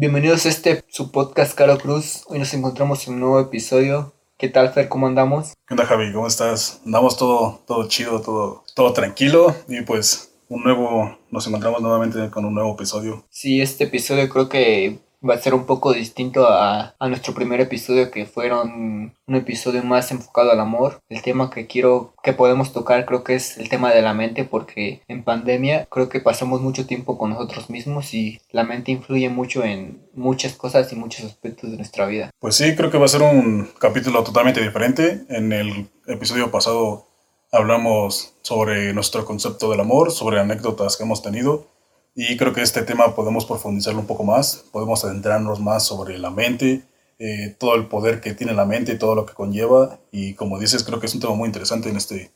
[0.00, 2.24] Bienvenidos a este su podcast Caro Cruz.
[2.28, 4.14] Hoy nos encontramos en un nuevo episodio.
[4.38, 4.88] ¿Qué tal, Fer?
[4.88, 5.52] ¿Cómo andamos?
[5.68, 6.10] ¿Qué onda, Javi?
[6.14, 6.80] ¿Cómo estás?
[6.86, 12.46] Andamos todo, todo chido, todo, todo tranquilo y pues un nuevo, nos encontramos nuevamente con
[12.46, 13.26] un nuevo episodio.
[13.28, 18.10] Sí, este episodio creo que va a ser un poco distinto a, nuestro primer episodio
[18.10, 21.00] que fueron un episodio más enfocado al amor.
[21.08, 24.44] El tema que quiero que podemos tocar creo que es el tema de la mente
[24.44, 29.28] porque en pandemia creo que pasamos mucho tiempo con nosotros mismos y la mente influye
[29.28, 32.30] mucho en muchas cosas y muchos aspectos de nuestra vida.
[32.38, 35.24] Pues sí, creo que va a ser un capítulo totalmente diferente.
[35.28, 37.08] En el episodio pasado
[37.52, 41.66] hablamos sobre nuestro concepto del amor, sobre anécdotas que hemos tenido
[42.14, 46.30] y creo que este tema podemos profundizarlo un poco más, podemos adentrarnos más sobre la
[46.30, 46.82] mente,
[47.18, 49.98] eh, todo el poder que tiene la mente, todo lo que conlleva.
[50.10, 52.32] Y como dices, creo que es un tema muy interesante en, este,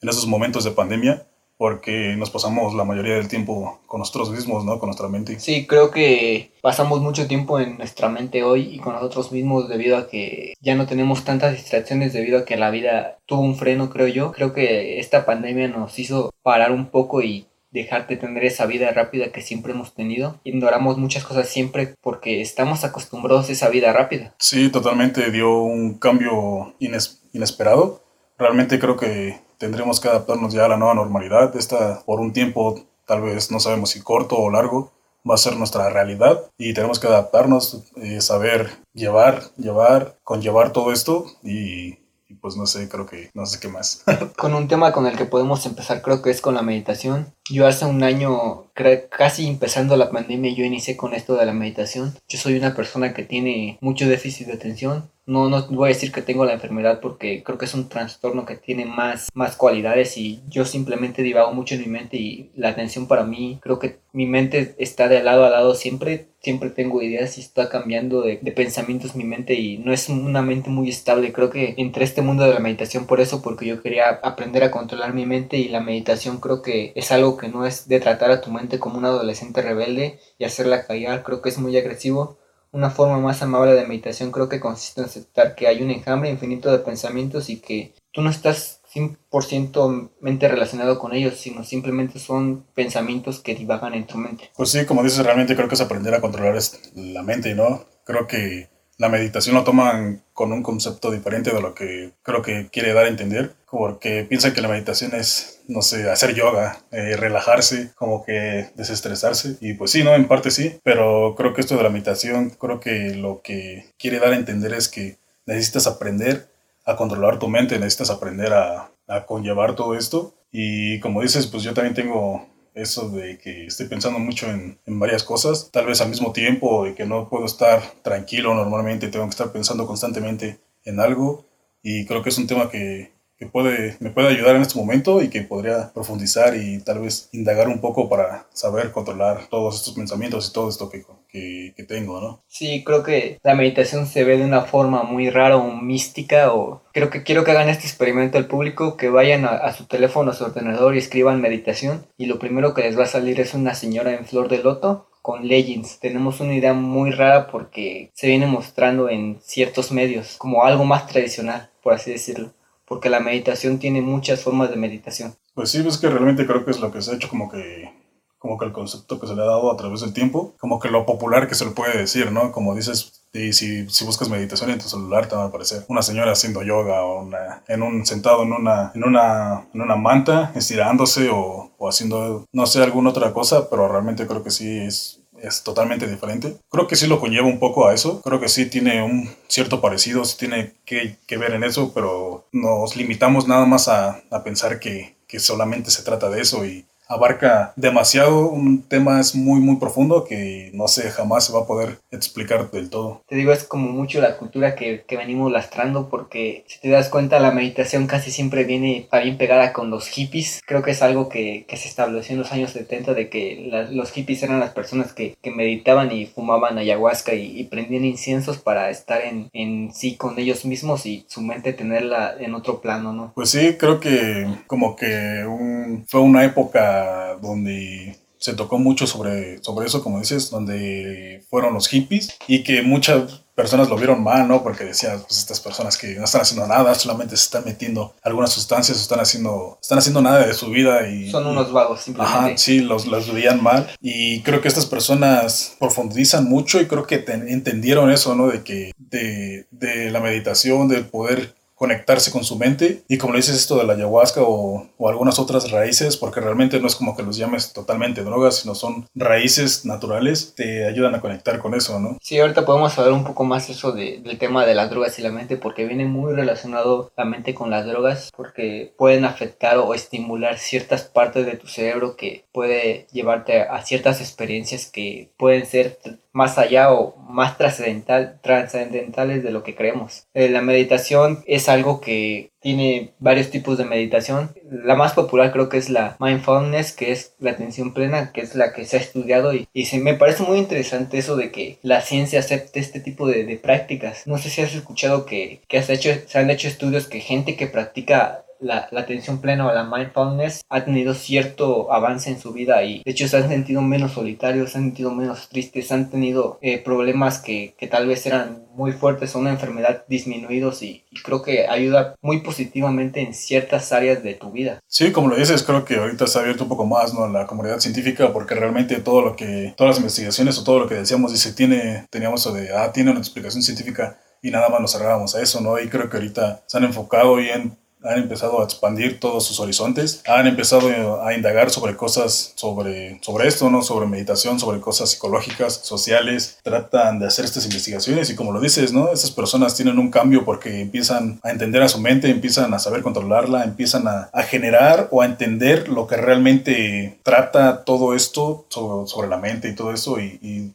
[0.00, 4.64] en estos momentos de pandemia, porque nos pasamos la mayoría del tiempo con nosotros mismos,
[4.64, 4.78] ¿no?
[4.78, 5.40] Con nuestra mente.
[5.40, 9.96] Sí, creo que pasamos mucho tiempo en nuestra mente hoy y con nosotros mismos debido
[9.96, 13.90] a que ya no tenemos tantas distracciones debido a que la vida tuvo un freno,
[13.90, 14.30] creo yo.
[14.30, 19.32] Creo que esta pandemia nos hizo parar un poco y dejarte tener esa vida rápida
[19.32, 20.40] que siempre hemos tenido.
[20.44, 24.34] Ignoramos muchas cosas siempre porque estamos acostumbrados a esa vida rápida.
[24.38, 28.02] Sí, totalmente dio un cambio inesperado.
[28.38, 31.56] Realmente creo que tendremos que adaptarnos ya a la nueva normalidad.
[31.56, 34.92] Esta por un tiempo, tal vez no sabemos si corto o largo,
[35.28, 40.92] va a ser nuestra realidad y tenemos que adaptarnos, eh, saber llevar, llevar, conllevar todo
[40.92, 41.98] esto y
[42.30, 44.04] y pues no sé, creo que no sé qué más.
[44.36, 47.34] con un tema con el que podemos empezar creo que es con la meditación.
[47.50, 48.66] Yo hace un año,
[49.10, 52.14] casi empezando la pandemia, yo inicié con esto de la meditación.
[52.28, 56.10] Yo soy una persona que tiene mucho déficit de atención no, no voy a decir
[56.10, 60.16] que tengo la enfermedad porque creo que es un trastorno que tiene más, más cualidades
[60.16, 63.98] y yo simplemente divago mucho en mi mente y la atención para mí, creo que
[64.12, 68.38] mi mente está de lado a lado siempre, siempre tengo ideas y está cambiando de,
[68.40, 71.32] de pensamientos mi mente y no es una mente muy estable.
[71.32, 74.70] Creo que entré este mundo de la meditación por eso, porque yo quería aprender a
[74.70, 78.30] controlar mi mente y la meditación creo que es algo que no es de tratar
[78.30, 82.38] a tu mente como un adolescente rebelde y hacerla callar, creo que es muy agresivo
[82.70, 86.30] una forma más amable de meditación creo que consiste en aceptar que hay un enjambre
[86.30, 92.18] infinito de pensamientos y que tú no estás 100% mente relacionado con ellos, sino simplemente
[92.18, 94.50] son pensamientos que divagan en tu mente.
[94.56, 96.58] Pues sí, como dices, realmente creo que es aprender a controlar
[96.94, 97.84] la mente, ¿no?
[98.04, 102.68] Creo que la meditación lo toman con un concepto diferente de lo que creo que
[102.70, 107.16] quiere dar a entender, porque piensan que la meditación es, no sé, hacer yoga, eh,
[107.16, 110.14] relajarse, como que desestresarse, y pues sí, ¿no?
[110.14, 114.18] En parte sí, pero creo que esto de la meditación, creo que lo que quiere
[114.18, 115.16] dar a entender es que
[115.46, 116.48] necesitas aprender
[116.84, 121.62] a controlar tu mente, necesitas aprender a, a conllevar todo esto, y como dices, pues
[121.62, 122.48] yo también tengo
[122.78, 126.94] eso de que estoy pensando mucho en, varias cosas, tal vez al mismo tiempo, de
[126.94, 131.44] que no puedo estar tranquilo normalmente, tengo que estar pensando constantemente en algo
[131.82, 135.22] y creo que es un tema que, que puede, me puede ayudar en este momento
[135.22, 139.94] y que podría profundizar y tal vez indagar un poco para saber controlar todos estos
[139.94, 142.42] pensamientos y todo esto que, que, que, tengo, ¿no?
[142.48, 146.82] Sí, creo que la meditación se ve de una forma muy rara o mística o
[146.92, 150.32] creo que quiero que hagan este experimento al público, que vayan a, a, su teléfono,
[150.32, 153.54] a su ordenador y escriban meditación y lo primero que les va a salir es
[153.54, 156.00] una señora en flor de loto con Legends.
[156.00, 161.06] Tenemos una idea muy rara porque se viene mostrando en ciertos medios como algo más
[161.06, 162.50] tradicional, por así decirlo
[162.88, 165.34] porque la meditación tiene muchas formas de meditación.
[165.54, 167.90] Pues sí, es que realmente creo que es lo que se ha hecho como que
[168.38, 170.88] como que el concepto que se le ha dado a través del tiempo, como que
[170.88, 172.52] lo popular que se le puede decir, ¿no?
[172.52, 176.02] Como dices, y si, si buscas meditación en tu celular te va a aparecer una
[176.02, 180.52] señora haciendo yoga o una, en un sentado en una, en una, en una manta,
[180.54, 185.20] estirándose o, o haciendo, no sé, alguna otra cosa, pero realmente creo que sí es
[185.42, 186.56] es totalmente diferente.
[186.70, 188.20] Creo que sí lo conlleva un poco a eso.
[188.22, 192.46] Creo que sí tiene un cierto parecido, sí tiene que, que ver en eso, pero
[192.52, 196.86] nos limitamos nada más a, a pensar que, que solamente se trata de eso y
[197.08, 201.66] abarca demasiado, un tema es muy muy profundo que no sé, jamás se va a
[201.66, 203.22] poder explicar del todo.
[203.28, 207.08] Te digo, es como mucho la cultura que, que venimos lastrando porque si te das
[207.08, 211.28] cuenta la meditación casi siempre viene bien pegada con los hippies, creo que es algo
[211.28, 214.70] que, que se estableció en los años 70 de que la, los hippies eran las
[214.70, 219.92] personas que, que meditaban y fumaban ayahuasca y, y prendían inciensos para estar en, en
[219.94, 223.32] sí con ellos mismos y su mente tenerla en otro plano, ¿no?
[223.34, 226.97] Pues sí, creo que como que un, fue una época
[227.40, 232.82] donde se tocó mucho sobre, sobre eso, como dices, donde fueron los hippies y que
[232.82, 234.62] muchas personas lo vieron mal, ¿no?
[234.62, 238.52] Porque decían, pues estas personas que no están haciendo nada, solamente se están metiendo algunas
[238.52, 241.28] sustancias, están haciendo, están haciendo nada de su vida y...
[241.28, 242.38] Son unos vagos, simplemente.
[242.38, 243.90] Ajá, sí, los, los veían mal.
[244.00, 248.46] Y creo que estas personas profundizan mucho y creo que entendieron eso, ¿no?
[248.46, 253.38] De que, de, de la meditación, del poder conectarse con su mente y como le
[253.38, 257.16] dices esto de la ayahuasca o, o, algunas otras raíces, porque realmente no es como
[257.16, 262.00] que los llames totalmente drogas, sino son raíces naturales, te ayudan a conectar con eso,
[262.00, 262.18] ¿no?
[262.20, 265.22] Sí, ahorita podemos hablar un poco más eso de, del tema de las drogas y
[265.22, 269.94] la mente, porque viene muy relacionado la mente con las drogas, porque pueden afectar o
[269.94, 275.98] estimular ciertas partes de tu cerebro que puede llevarte a ciertas experiencias que pueden ser
[276.32, 280.26] más allá o más trascendental, trascendentales de lo que creemos.
[280.34, 284.54] Eh, la meditación es algo que tiene varios tipos de meditación.
[284.70, 288.54] La más popular creo que es la mindfulness, que es la atención plena, que es
[288.54, 291.78] la que se ha estudiado y, y se, me parece muy interesante eso de que
[291.82, 294.26] la ciencia acepte este tipo de, prácticas.
[294.26, 297.56] No sé si has escuchado que, que has hecho, se han hecho estudios que gente
[297.56, 302.82] que practica la, atención plena o la mindfulness ha tenido cierto avance en su vida
[302.82, 306.58] y de hecho se han sentido menos solitarios, se han sentido menos tristes, han tenido
[306.60, 311.42] eh, problemas que, que, tal vez eran muy fuertes o una enfermedad disminuidos y, creo
[311.42, 314.80] que ayuda muy positivamente en ciertas áreas de tu vida.
[314.86, 317.26] Sí, como lo dices, creo que ahorita se ha abierto un poco más ¿no?
[317.26, 320.94] la comunidad científica porque realmente todo lo que, todas las investigaciones o todo lo que
[320.94, 324.92] decíamos dice, tiene, teníamos eso de, ah, tiene una explicación científica y nada más nos
[324.92, 325.78] cerrábamos a eso, ¿no?
[325.80, 329.60] Y creo que ahorita se han enfocado y en han empezado a expandir todos sus
[329.60, 333.82] horizontes, han empezado a indagar sobre cosas, sobre, sobre esto, ¿no?
[333.82, 338.92] Sobre meditación, sobre cosas psicológicas, sociales, tratan de hacer estas investigaciones y como lo dices,
[338.92, 339.12] ¿no?
[339.12, 343.02] Estas personas tienen un cambio porque empiezan a entender a su mente, empiezan a saber
[343.02, 349.08] controlarla, empiezan a, a generar o a entender lo que realmente trata todo esto sobre,
[349.08, 350.72] sobre la mente y todo eso y, y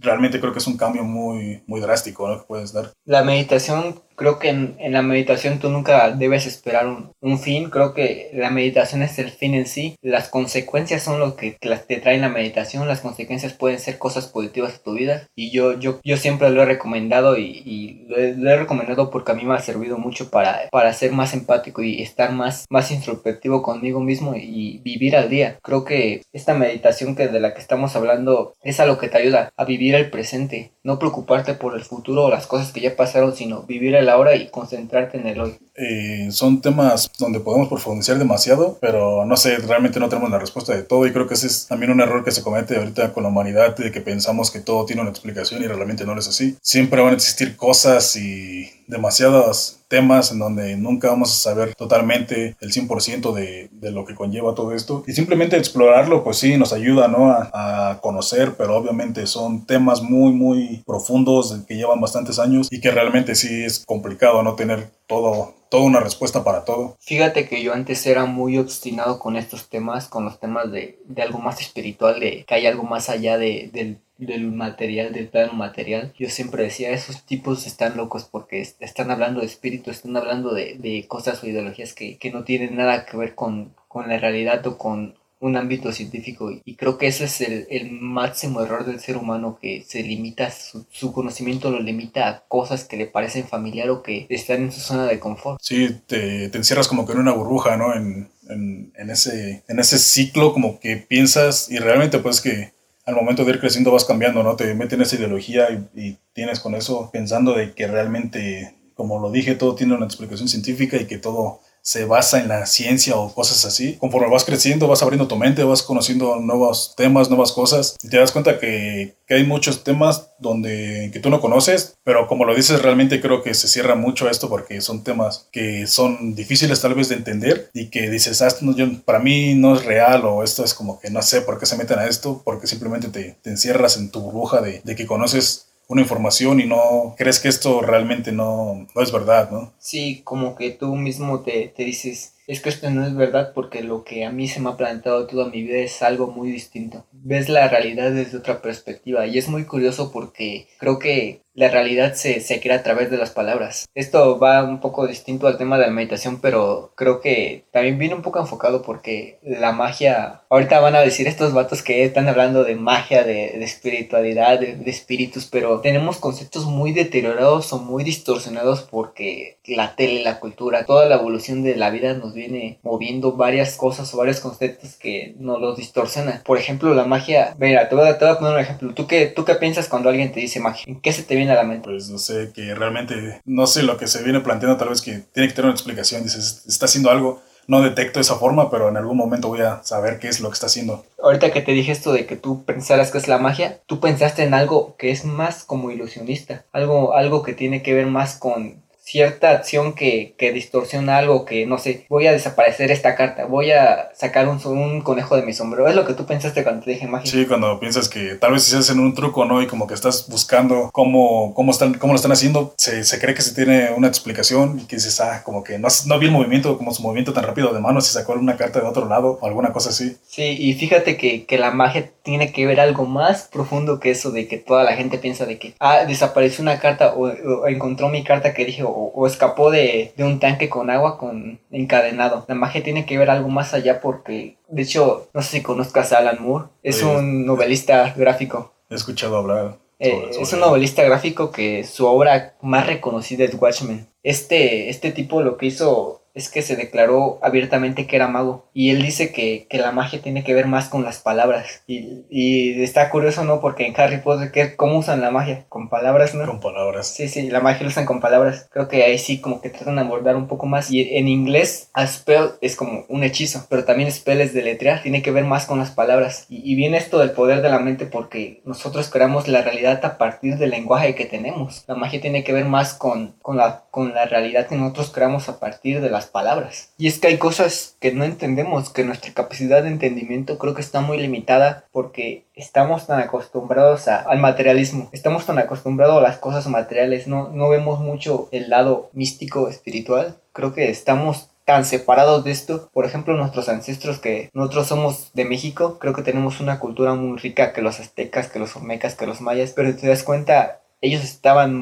[0.00, 2.38] realmente creo que es un cambio muy, muy drástico ¿no?
[2.38, 2.92] que puedes dar.
[3.04, 7.70] La meditación creo que en, en, la meditación tú nunca debes esperar un, un, fin,
[7.70, 11.96] creo que la meditación es el fin en sí, las consecuencias son lo que te
[11.98, 15.28] traen la meditación, las consecuencias pueden ser cosas positivas a tu vida.
[15.34, 19.10] Y yo, yo, yo siempre lo he recomendado y, y lo, he, lo, he, recomendado
[19.10, 22.66] porque a mí me ha servido mucho para, para ser más empático y estar más,
[22.70, 25.58] más introspectivo conmigo mismo y vivir al día.
[25.62, 29.18] Creo que esta meditación que de la que estamos hablando es a lo que te
[29.18, 32.96] ayuda a vivir el presente, no preocuparte por el futuro o las cosas que ya
[32.96, 35.58] pasaron, sino vivir el ahora y concentrarte en el hoy.
[35.76, 40.74] Eh, son temas donde podemos profundizar demasiado, pero no sé, realmente no tenemos la respuesta
[40.74, 43.24] de todo y creo que ese es también un error que se comete ahorita con
[43.24, 46.56] la humanidad, de que pensamos que todo tiene una explicación y realmente no es así.
[46.62, 52.56] Siempre van a existir cosas y demasiados temas en donde nunca vamos a saber totalmente
[52.60, 55.04] el 100% de, de, lo que conlleva todo esto.
[55.06, 57.30] Y simplemente explorarlo, pues sí, nos ayuda ¿no?
[57.30, 62.80] a, a, conocer, pero obviamente son temas muy, muy profundos que llevan bastantes años y
[62.80, 66.96] que realmente sí es complicado no tener todo toda una respuesta para todo.
[67.00, 71.22] Fíjate que yo antes era muy obstinado con estos temas, con los temas de, de
[71.22, 75.54] algo más espiritual, de que hay algo más allá de, del, del material, del plano
[75.54, 76.14] material.
[76.16, 80.76] Yo siempre decía, esos tipos están locos porque están hablando de espíritu, están hablando de,
[80.78, 84.64] de cosas o ideologías que, que no tienen nada que ver con, con la realidad
[84.68, 89.18] o con, un ámbito científico y creo que ese es el, máximo error del ser
[89.18, 94.02] humano que se limita, su, conocimiento lo limita a cosas que le parecen familiar o
[94.02, 95.60] que están en su zona de confort.
[95.60, 97.94] Sí, te, te encierras como que en una burbuja, ¿no?
[97.94, 102.72] En, en, en, ese, en ese ciclo como que piensas y realmente pues que
[103.04, 104.56] al momento de ir creciendo vas cambiando, ¿no?
[104.56, 109.30] Te meten esa ideología y, y tienes con eso pensando de que realmente, como lo
[109.30, 113.32] dije, todo tiene una explicación científica y que todo se basa en la ciencia o
[113.32, 113.96] cosas así.
[113.98, 118.16] Conforme vas creciendo, vas abriendo tu mente, vas conociendo nuevos temas, nuevas cosas y te
[118.16, 122.54] das cuenta que, que, hay muchos temas donde que tú no conoces, pero como lo
[122.54, 126.94] dices, realmente creo que se cierra mucho esto porque son temas que son difíciles tal
[126.94, 130.42] vez de entender y que dices, ah, no, yo, para mí no es real o
[130.42, 133.36] esto es como que no sé por qué se meten a esto, porque simplemente te,
[133.42, 137.48] te encierras en tu burbuja de, de que conoces una información y no crees que
[137.48, 139.72] esto realmente no, no es verdad, ¿no?
[139.78, 143.82] Sí, como que tú mismo te, te dices, es que esto no es verdad porque
[143.82, 147.04] lo que a mí se me ha planteado toda mi vida es algo muy distinto.
[147.12, 152.14] Ves la realidad desde otra perspectiva y es muy curioso porque creo que la realidad
[152.14, 153.86] se, se crea a través de las palabras.
[153.94, 158.16] Esto va un poco distinto al tema de la meditación, pero creo que también viene
[158.16, 162.64] un poco enfocado porque la magia, ahorita van a decir estos vatos que están hablando
[162.64, 168.02] de magia, de, de espiritualidad, de, de espíritus, pero tenemos conceptos muy deteriorados o muy
[168.02, 172.78] distorsionados porque la tele, la cultura, toda la evolución de la vida nos nos viene
[172.82, 176.42] moviendo varias cosas o varios conceptos que nos los distorsionan.
[176.44, 178.92] Por ejemplo, la magia, mira, te voy, a, te voy a poner un ejemplo.
[178.92, 180.84] ¿Tú qué, ¿Tú qué piensas cuando alguien te dice magia?
[180.86, 181.88] ¿En qué se te viene a la mente?
[181.88, 185.22] Pues no sé, que realmente, no sé, lo que se viene planteando tal vez que
[185.32, 186.24] tiene que tener una explicación.
[186.24, 190.18] Dices, está haciendo algo no detecto esa forma, pero en algún momento voy a saber
[190.18, 191.06] qué es lo que está haciendo.
[191.22, 194.42] Ahorita que te dije esto de que tú pensaras que es la magia, tú pensaste
[194.42, 198.83] en algo que es más como ilusionista, algo, algo que tiene que ver más con
[199.04, 203.70] cierta acción que, que, distorsiona algo, que no sé, voy a desaparecer esta carta, voy
[203.70, 205.88] a sacar un, un, conejo de mi sombrero.
[205.88, 207.30] Es lo que tú pensaste cuando te dije magia.
[207.30, 209.60] Sí, cuando piensas que tal vez si se hacen un truco, ¿no?
[209.60, 213.34] Y como que estás buscando cómo, cómo, están, cómo lo están haciendo, se, se cree
[213.34, 216.32] que se tiene una explicación y que dices, ah, como que no, no vi el
[216.32, 219.38] movimiento, como su movimiento tan rápido de mano, si sacó una carta de otro lado
[219.40, 220.16] o alguna cosa así.
[220.26, 224.30] Sí, y fíjate que, que la magia tiene que ver algo más profundo que eso
[224.30, 228.08] de que toda la gente piensa de que, ah, desapareció una carta o, o encontró
[228.08, 232.44] mi carta que dije, o, escapó de, de, un tanque con agua con encadenado.
[232.48, 236.12] La magia tiene que ver algo más allá porque, de hecho, no sé si conozcas
[236.12, 238.72] a Alan Moore, es un novelista gráfico.
[238.90, 239.76] He escuchado hablar.
[239.98, 244.08] Eh, es un novelista gráfico que su obra más reconocida es Watchmen.
[244.22, 248.68] Este, este tipo lo que hizo es que se declaró abiertamente que era mago.
[248.74, 251.82] Y él dice que, que la magia tiene que ver más con las palabras.
[251.86, 253.60] Y, y, está curioso, ¿no?
[253.60, 255.64] Porque en Harry Potter, ¿cómo usan la magia?
[255.68, 256.44] Con palabras, ¿no?
[256.46, 257.06] Con palabras.
[257.06, 258.68] Sí, sí, la magia la usan con palabras.
[258.70, 260.90] Creo que ahí sí como que tratan de abordar un poco más.
[260.90, 263.66] Y en inglés, a spell es como un hechizo.
[263.68, 265.02] Pero también spell es deletrear.
[265.02, 266.46] Tiene que ver más con las palabras.
[266.48, 270.18] Y, y viene esto del poder de la mente porque nosotros creamos la realidad a
[270.18, 271.84] partir del lenguaje que tenemos.
[271.86, 275.48] La magia tiene que ver más con, con, la, con la realidad que nosotros creamos
[275.48, 276.90] a partir de las palabras.
[276.98, 280.80] Y es que hay cosas que no entendemos, que nuestra capacidad de entendimiento creo que
[280.80, 286.66] está muy limitada porque estamos tan acostumbrados al materialismo, estamos tan acostumbrados a las cosas
[286.66, 290.36] materiales, no, no vemos mucho el lado místico, espiritual.
[290.52, 292.90] Creo que estamos tan separados de esto.
[292.92, 297.38] Por ejemplo, nuestros ancestros que nosotros somos de México, creo que tenemos una cultura muy
[297.38, 301.22] rica que los aztecas, que los olmecas, que los mayas, pero te das cuenta, ellos
[301.22, 301.74] estaban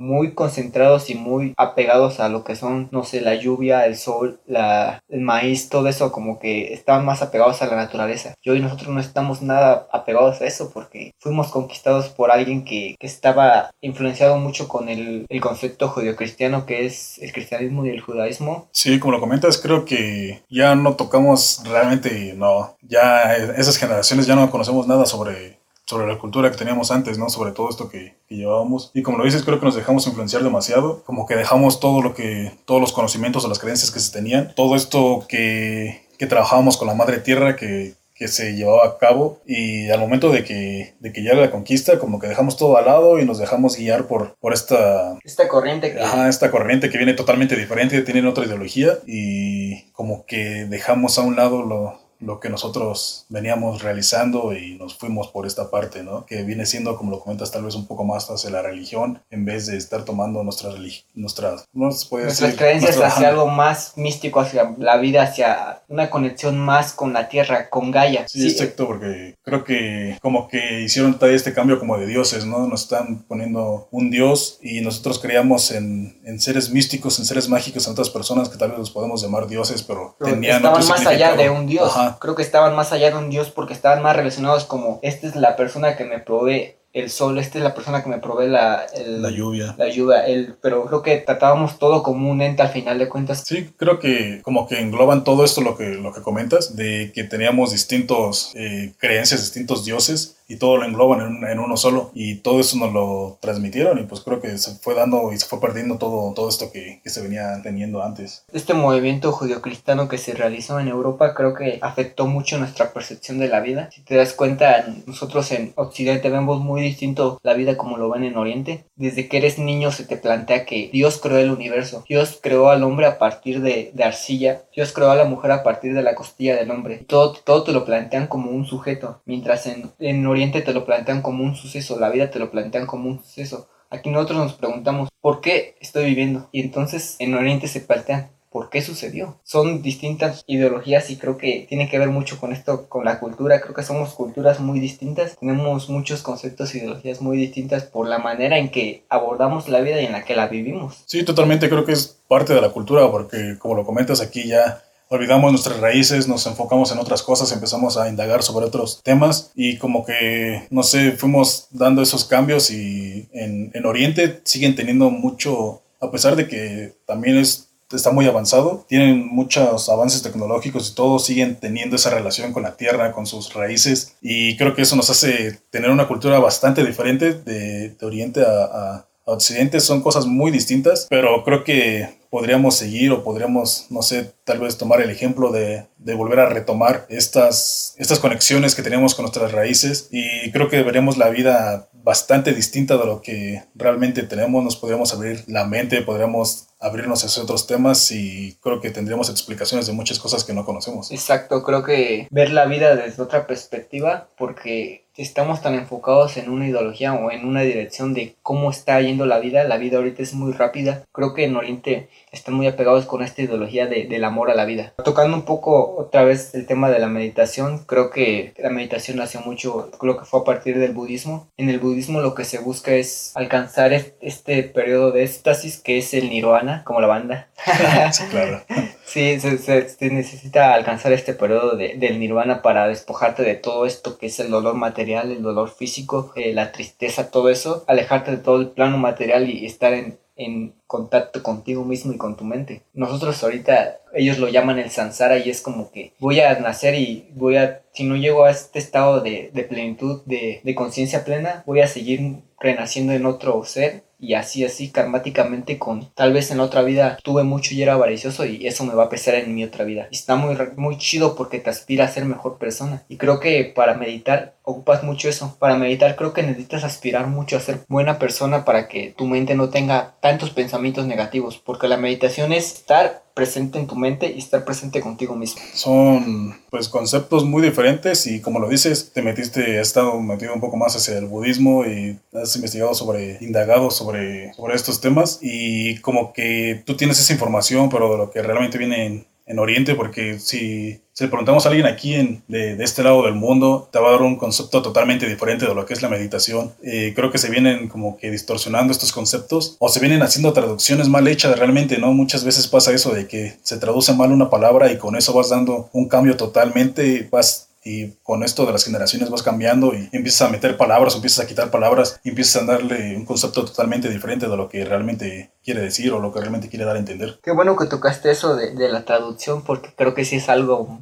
[0.00, 4.40] muy concentrados y muy apegados a lo que son, no sé, la lluvia, el sol,
[4.46, 8.34] la, el maíz, todo eso, como que estaban más apegados a la naturaleza.
[8.42, 12.96] Y hoy nosotros no estamos nada apegados a eso porque fuimos conquistados por alguien que,
[13.00, 18.68] estaba influenciado mucho con el, el concepto judio-cristiano que es el cristianismo y el judaísmo.
[18.72, 24.36] Sí, como lo comentas, creo que ya no tocamos realmente, no, ya esas generaciones ya
[24.36, 25.59] no conocemos nada sobre
[25.90, 27.28] sobre la cultura que teníamos antes, ¿no?
[27.28, 28.92] Sobre todo esto que, llevábamos.
[28.94, 32.14] Y como lo dices, creo que nos dejamos influenciar demasiado, como que dejamos todo lo
[32.14, 36.76] que, todos los conocimientos o las creencias que se tenían, todo esto que, que trabajábamos
[36.76, 40.94] con la madre tierra, que, que se llevaba a cabo y al momento de que,
[41.00, 44.06] de que llega la conquista como que dejamos todo al lado y nos dejamos guiar
[44.06, 45.18] por, por esta...
[45.24, 46.00] Esta corriente que...
[46.00, 51.22] Ajá, esta corriente que viene totalmente diferente, tienen otra ideología y como que dejamos a
[51.22, 56.26] un lado lo, lo que nosotros veníamos realizando y nos fuimos por esta parte, ¿no?
[56.26, 59.44] Que viene siendo, como lo comentas, tal vez un poco más hacia la religión en
[59.44, 60.74] vez de estar tomando nuestras
[61.14, 67.12] nuestras, nuestras creencias hacia algo más místico, hacia la vida, hacia una conexión más con
[67.12, 68.28] la tierra, con Gaia.
[68.28, 72.66] Sí, exacto, porque creo que como que hicieron todo este cambio como de dioses, ¿no?
[72.66, 77.86] Nos están poniendo un dios y nosotros creíamos en, en seres místicos, en seres mágicos,
[77.86, 81.34] en otras personas que tal vez los podemos llamar dioses, pero, tenían estaban más allá
[81.36, 81.88] de un dios.
[81.88, 85.26] Ajá creo que estaban más allá de un dios porque estaban más relacionados como, esta
[85.26, 88.48] es la persona que me provee el sol, esta es la persona que me provee
[88.48, 89.74] la, la lluvia.
[89.78, 93.44] La lluvia, el, pero creo que tratábamos todo como un ente al final de cuentas.
[93.46, 97.22] Sí, creo que como que engloban todo esto lo que, lo que comentas, de que
[97.22, 102.58] teníamos distintos eh, creencias, distintos dioses y todo lo engloban en, uno solo y todo
[102.58, 105.96] eso nos lo transmitieron y pues creo que se fue dando y se fue perdiendo
[105.96, 108.44] todo, todo esto que, que se venía teniendo antes.
[108.52, 113.46] Este movimiento judio-cristiano que se realizó en Europa creo que afectó mucho nuestra percepción de
[113.46, 113.90] la vida.
[113.92, 118.24] Si te das cuenta, nosotros en Occidente vemos muy distinto la vida como lo ven
[118.24, 118.84] en Oriente.
[118.96, 122.82] Desde que eres niño se te plantea que Dios creó el universo, Dios creó al
[122.82, 126.16] hombre a partir de, de arcilla, Dios creó a la mujer a partir de la
[126.16, 127.04] costilla del hombre.
[127.06, 131.20] Todo, todo te lo plantean como un sujeto, mientras en, en Oriente te lo plantean
[131.20, 133.68] como un suceso, la vida te lo plantean como un suceso.
[133.90, 136.48] Aquí nosotros nos preguntamos, ¿por qué estoy viviendo?
[136.50, 139.38] Y entonces en Oriente se plantean, ¿por qué sucedió?
[139.44, 143.60] Son distintas ideologías y creo que tiene que ver mucho con esto, con la cultura.
[143.60, 148.18] Creo que somos culturas muy distintas, tenemos muchos conceptos e ideologías muy distintas por la
[148.18, 151.02] manera en que abordamos la vida y en la que la vivimos.
[151.04, 154.82] Sí, totalmente creo que es parte de la cultura porque como lo comentas aquí ya
[155.10, 159.76] olvidamos nuestras raíces, nos enfocamos en otras cosas, empezamos a indagar sobre otros temas y
[159.76, 165.82] como que, no sé, fuimos dando esos cambios y en, en Oriente siguen teniendo mucho,
[166.00, 171.24] a pesar de que también es está muy avanzado, tienen muchos avances tecnológicos y todos
[171.24, 175.10] siguen teniendo esa relación con la tierra, con sus raíces y creo que eso nos
[175.10, 181.44] hace tener una cultura bastante diferente de, Oriente a Occidente, son cosas muy distintas, pero
[181.44, 186.14] creo que podríamos seguir o podríamos, no sé, tal vez tomar el ejemplo de, de,
[186.14, 191.18] volver a retomar estas, estas conexiones que tenemos con nuestras raíces y creo que veremos
[191.18, 196.68] la vida bastante distinta de lo que realmente tenemos, nos podríamos abrir la mente, podríamos
[196.78, 201.10] abrirnos hacia otros temas y creo que tendríamos explicaciones de muchas cosas que no conocemos.
[201.10, 206.66] Exacto, creo que ver la vida desde otra perspectiva, porque estamos tan enfocados en una
[206.66, 210.34] ideología o en una dirección de cómo está yendo la vida, la vida ahorita es
[210.34, 214.50] muy rápida, creo que en Oriente están muy apegados con esta ideología de, del amor
[214.50, 214.92] a la vida.
[215.04, 219.40] Tocando un poco otra vez el tema de la meditación, creo que la meditación nació
[219.40, 221.48] mucho, creo que fue a partir del budismo.
[221.56, 226.14] En el budismo lo que se busca es alcanzar este periodo de éxtasis que es
[226.14, 227.48] el nirvana, como la banda.
[228.12, 228.62] sí, claro.
[229.10, 234.26] Sí, se, necesita alcanzar este periodo de, del nirvana para despojarte de todo esto que
[234.26, 238.60] es el dolor material, el dolor físico, eh, la tristeza, todo eso, alejarte de todo
[238.60, 242.82] el plano material y estar en, en contacto contigo mismo y con tu mente.
[242.94, 247.28] Nosotros ahorita, ellos lo llaman el sansara y es como que voy a nacer y
[247.34, 251.88] voy a, si no llego a este estado de, plenitud, de, conciencia plena, voy a
[251.88, 256.82] seguir renaciendo en otro ser y así así karmáticamente con tal vez en la otra
[256.82, 259.84] vida tuve mucho y era avaricioso y eso me va a pesar en mi otra
[259.84, 260.08] vida.
[260.12, 263.02] Está muy, muy chido porque te aspira a ser mejor persona.
[263.08, 265.56] Y creo que para meditar ocupas mucho eso.
[265.58, 269.54] Para meditar creo que necesitas aspirar mucho a ser buena persona para que tu mente
[269.54, 271.56] no tenga tantos pensamientos negativos.
[271.56, 275.62] Porque la meditación es estar presente en tu mente y estar presente contigo mismo.
[275.72, 280.60] Son pues conceptos muy diferentes y como lo dices, te metiste, has estado metido un
[280.60, 286.34] poco más hacia el budismo y has investigado sobre, indagado sobre, estos temas y como
[286.34, 290.38] que tú tienes esa información, pero de lo que realmente viene en, en Oriente, porque
[290.38, 293.98] si, si, le preguntamos a alguien aquí en, de, de, este lado del mundo, te
[293.98, 296.72] va a dar un concepto totalmente diferente de lo que es la meditación.
[296.82, 301.08] Eh, creo que se vienen como que distorsionando estos conceptos o se vienen haciendo traducciones
[301.08, 302.12] mal hechas realmente, ¿no?
[302.12, 305.50] Muchas veces pasa eso de que se traduce mal una palabra y con eso vas
[305.50, 310.48] dando un cambio totalmente, vas y con esto de las generaciones vas cambiando y empiezas
[310.48, 314.48] a meter palabras, empiezas a quitar palabras, y empiezas a darle un concepto totalmente diferente
[314.48, 317.38] de lo que realmente quiere decir o lo que realmente quiere dar a entender.
[317.42, 320.98] Qué bueno que tocaste eso de, de la traducción porque creo que sí es algo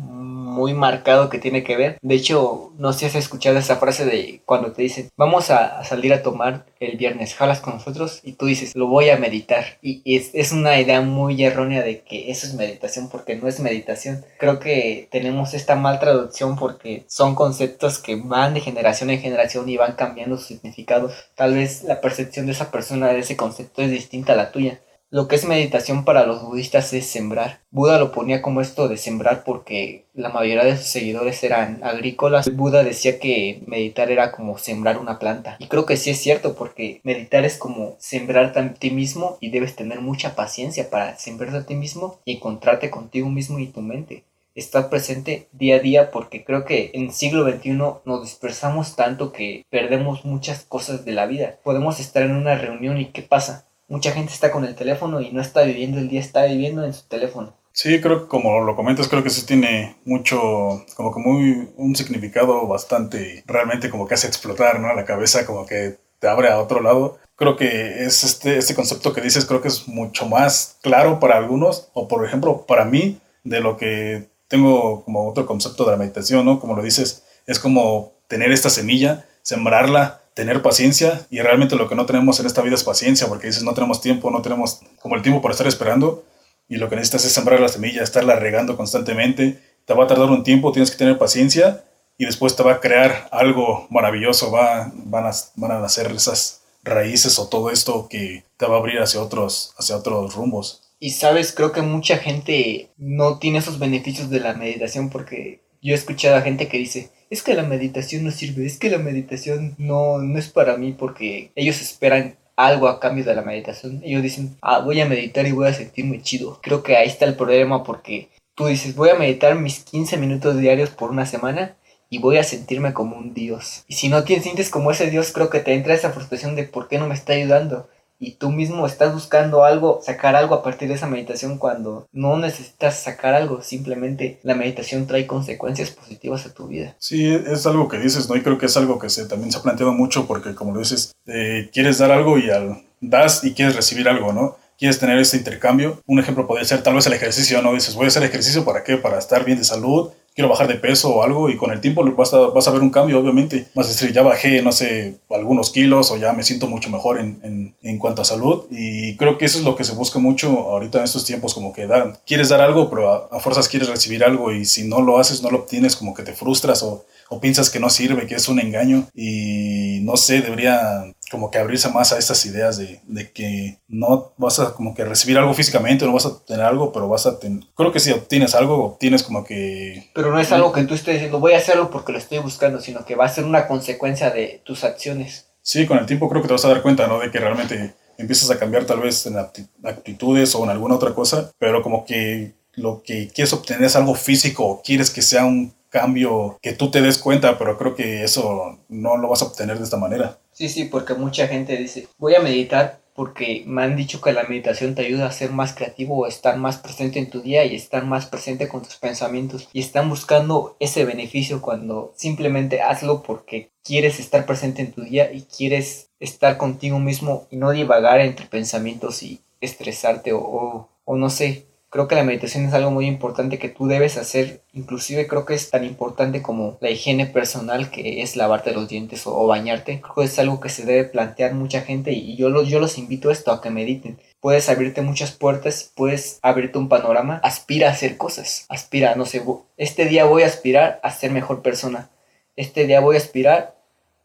[0.59, 1.99] muy marcado que tiene que ver.
[2.03, 5.85] De hecho, no sé si has escuchado esa frase de cuando te dicen, vamos a,
[5.85, 9.79] salir a tomar el viernes, jalas con nosotros y tú dices, lo voy a meditar.
[9.83, 13.61] Y es, es una idea muy errónea de que eso es meditación porque no es
[13.61, 14.25] meditación.
[14.39, 19.69] Creo que tenemos esta mal traducción porque son conceptos que van de generación en generación
[19.69, 21.11] y van cambiando su significado.
[21.37, 24.81] Tal vez la percepción de esa persona de ese concepto es distinta a la tuya.
[25.11, 27.61] Lo que es meditación para los budistas es sembrar.
[27.71, 32.55] Buda lo ponía como esto de sembrar porque la mayoría de sus seguidores eran agrícolas.
[32.55, 35.57] Buda decía que meditar era como sembrar una planta.
[35.61, 39.49] Y creo que sí es cierto porque meditar es como sembrar a ti mismo y
[39.49, 43.81] debes tener mucha paciencia para sembrar a ti mismo y encontrarte contigo mismo y tu
[43.81, 44.25] mente.
[44.55, 47.73] Estar presente día a día porque creo que en el siglo XXI
[48.05, 51.61] nos dispersamos tanto que perdemos muchas cosas de la vida.
[51.63, 53.68] Podemos estar en una reunión y ¿qué pasa?
[53.89, 56.93] Mucha gente está con el teléfono y no está viviendo el día, está viviendo en
[56.93, 57.55] su teléfono.
[57.73, 61.95] Sí, creo que como lo comentas, creo que sí tiene mucho, como que muy, un
[61.95, 64.93] significado bastante, realmente como que hace explotar, ¿no?
[64.95, 67.19] La cabeza como que te abre a otro lado.
[67.37, 71.37] Creo que es este, este concepto que dices, creo que es mucho más claro para
[71.37, 75.97] algunos, o por ejemplo, para mí, de lo que tengo como otro concepto de la
[75.97, 76.59] meditación, ¿no?
[76.59, 81.97] Como lo dices, es como tener esta semilla, sembrarla, tener paciencia y realmente lo que
[81.97, 85.17] no tenemos en esta vida es paciencia porque dices no tenemos tiempo, no tenemos como
[85.17, 86.23] el tiempo para estar esperando
[86.69, 90.31] y lo que necesitas es sembrar la semilla, estarla regando constantemente, te va a tardar
[90.31, 91.85] un tiempo, tienes que tener paciencia
[92.17, 96.63] y después te va a crear algo maravilloso, va, van, a, van a nacer esas
[96.85, 100.85] raíces o todo esto que te va a abrir hacia otros, hacia otros rumbos.
[101.01, 105.93] Y sabes, creo que mucha gente no tiene esos beneficios de la meditación porque yo
[105.93, 108.99] he escuchado a gente que dice, es que la meditación no sirve, es que la
[108.99, 114.01] meditación no, no es para mí porque ellos esperan algo a cambio de la meditación.
[114.05, 116.59] Ellos dicen, ah, voy a meditar y voy a sentirme chido.
[116.63, 120.59] Creo que ahí está el problema porque tú dices, voy a meditar mis 15 minutos
[120.59, 121.77] diarios por una semana
[122.11, 123.85] y voy a sentirme como un dios.
[123.87, 126.65] Y si no te sientes como ese dios, creo que te entra esa frustración de
[126.65, 130.63] por qué no me está ayudando y tú mismo estás buscando algo, sacar algo a
[130.63, 136.47] partir de esa meditación cuando no necesitas sacar algo, simplemente la meditación trae consecuencias positivas
[136.47, 136.97] a tu vida.
[136.99, 138.37] Sí, es algo que dices, ¿no?
[138.37, 140.81] Y creo que es algo que se, también se ha planteado mucho porque como lo
[140.81, 144.57] dices, eh, quieres dar algo y al, das y quieres recibir algo, ¿no?
[144.79, 146.01] quieres tener este intercambio.
[146.07, 147.75] Un ejemplo podría ser tal vez el ejercicio, ¿no?
[147.75, 148.97] Dices, voy a hacer ejercicio para qué?
[148.97, 152.05] Para estar bien de salud, quiero bajar de peso o algo y con el tiempo
[152.15, 153.67] vas a, ver un cambio, obviamente.
[153.75, 157.19] Vas a decir, ya bajé, no sé, algunos kilos o ya me siento mucho mejor
[157.19, 158.67] en, en, cuanto a salud.
[158.71, 161.73] Y creo que eso es lo que se busca mucho ahorita en estos tiempos, como
[161.73, 165.19] que dan, quieres dar algo, pero a fuerzas quieres recibir algo y si no lo
[165.19, 168.35] haces, no lo obtienes, como que te frustras o o piensas que no sirve, que
[168.35, 173.01] es un engaño y no sé, debería como que abrirse más a estas ideas de,
[173.07, 176.93] de, que no vas a como que recibir algo físicamente, no vas a tener algo,
[176.93, 180.11] pero vas a tener, creo que si obtienes algo, obtienes como que...
[180.15, 182.81] Pero no es algo que tú estés diciendo, voy a hacerlo porque lo estoy buscando,
[182.81, 185.47] sino que va a ser una consecuencia de tus acciones.
[185.63, 187.19] Sí, con el tiempo creo que te vas a dar cuenta, ¿no?
[187.19, 191.53] De que realmente empiezas a cambiar tal vez en actitudes o en alguna otra cosa,
[191.59, 195.75] pero como que lo que quieres obtener es algo físico o quieres que sea un
[195.89, 199.79] cambio que tú te des cuenta, pero creo que eso no lo vas a obtener
[199.79, 200.39] de esta manera.
[200.53, 204.45] Sí, sí, porque mucha gente dice, voy a meditar porque me han dicho que la
[204.45, 208.05] meditación te ayuda a ser más creativo estar más presente en tu día y estar
[208.05, 214.21] más presente con tus pensamientos y están buscando ese beneficio cuando simplemente hazlo porque quieres
[214.21, 219.25] estar presente en tu día y quieres estar contigo mismo y no divagar entre pensamientos
[219.25, 223.59] y estresarte o, o, o no sé, Creo que la meditación es algo muy importante
[223.59, 228.21] que tú debes hacer, inclusive creo que es tan importante como la higiene personal que
[228.21, 230.03] es lavarte los dientes o, bañarte.
[230.03, 232.99] Creo que es algo que se debe plantear mucha gente y yo los, yo los
[232.99, 234.19] invito a esto, a que mediten.
[234.39, 239.43] Puedes abrirte muchas puertas, puedes abrirte un panorama, aspira a hacer cosas, aspira, no sé,
[239.79, 242.11] este día voy a aspirar a ser mejor persona,
[242.55, 243.77] este día voy a aspirar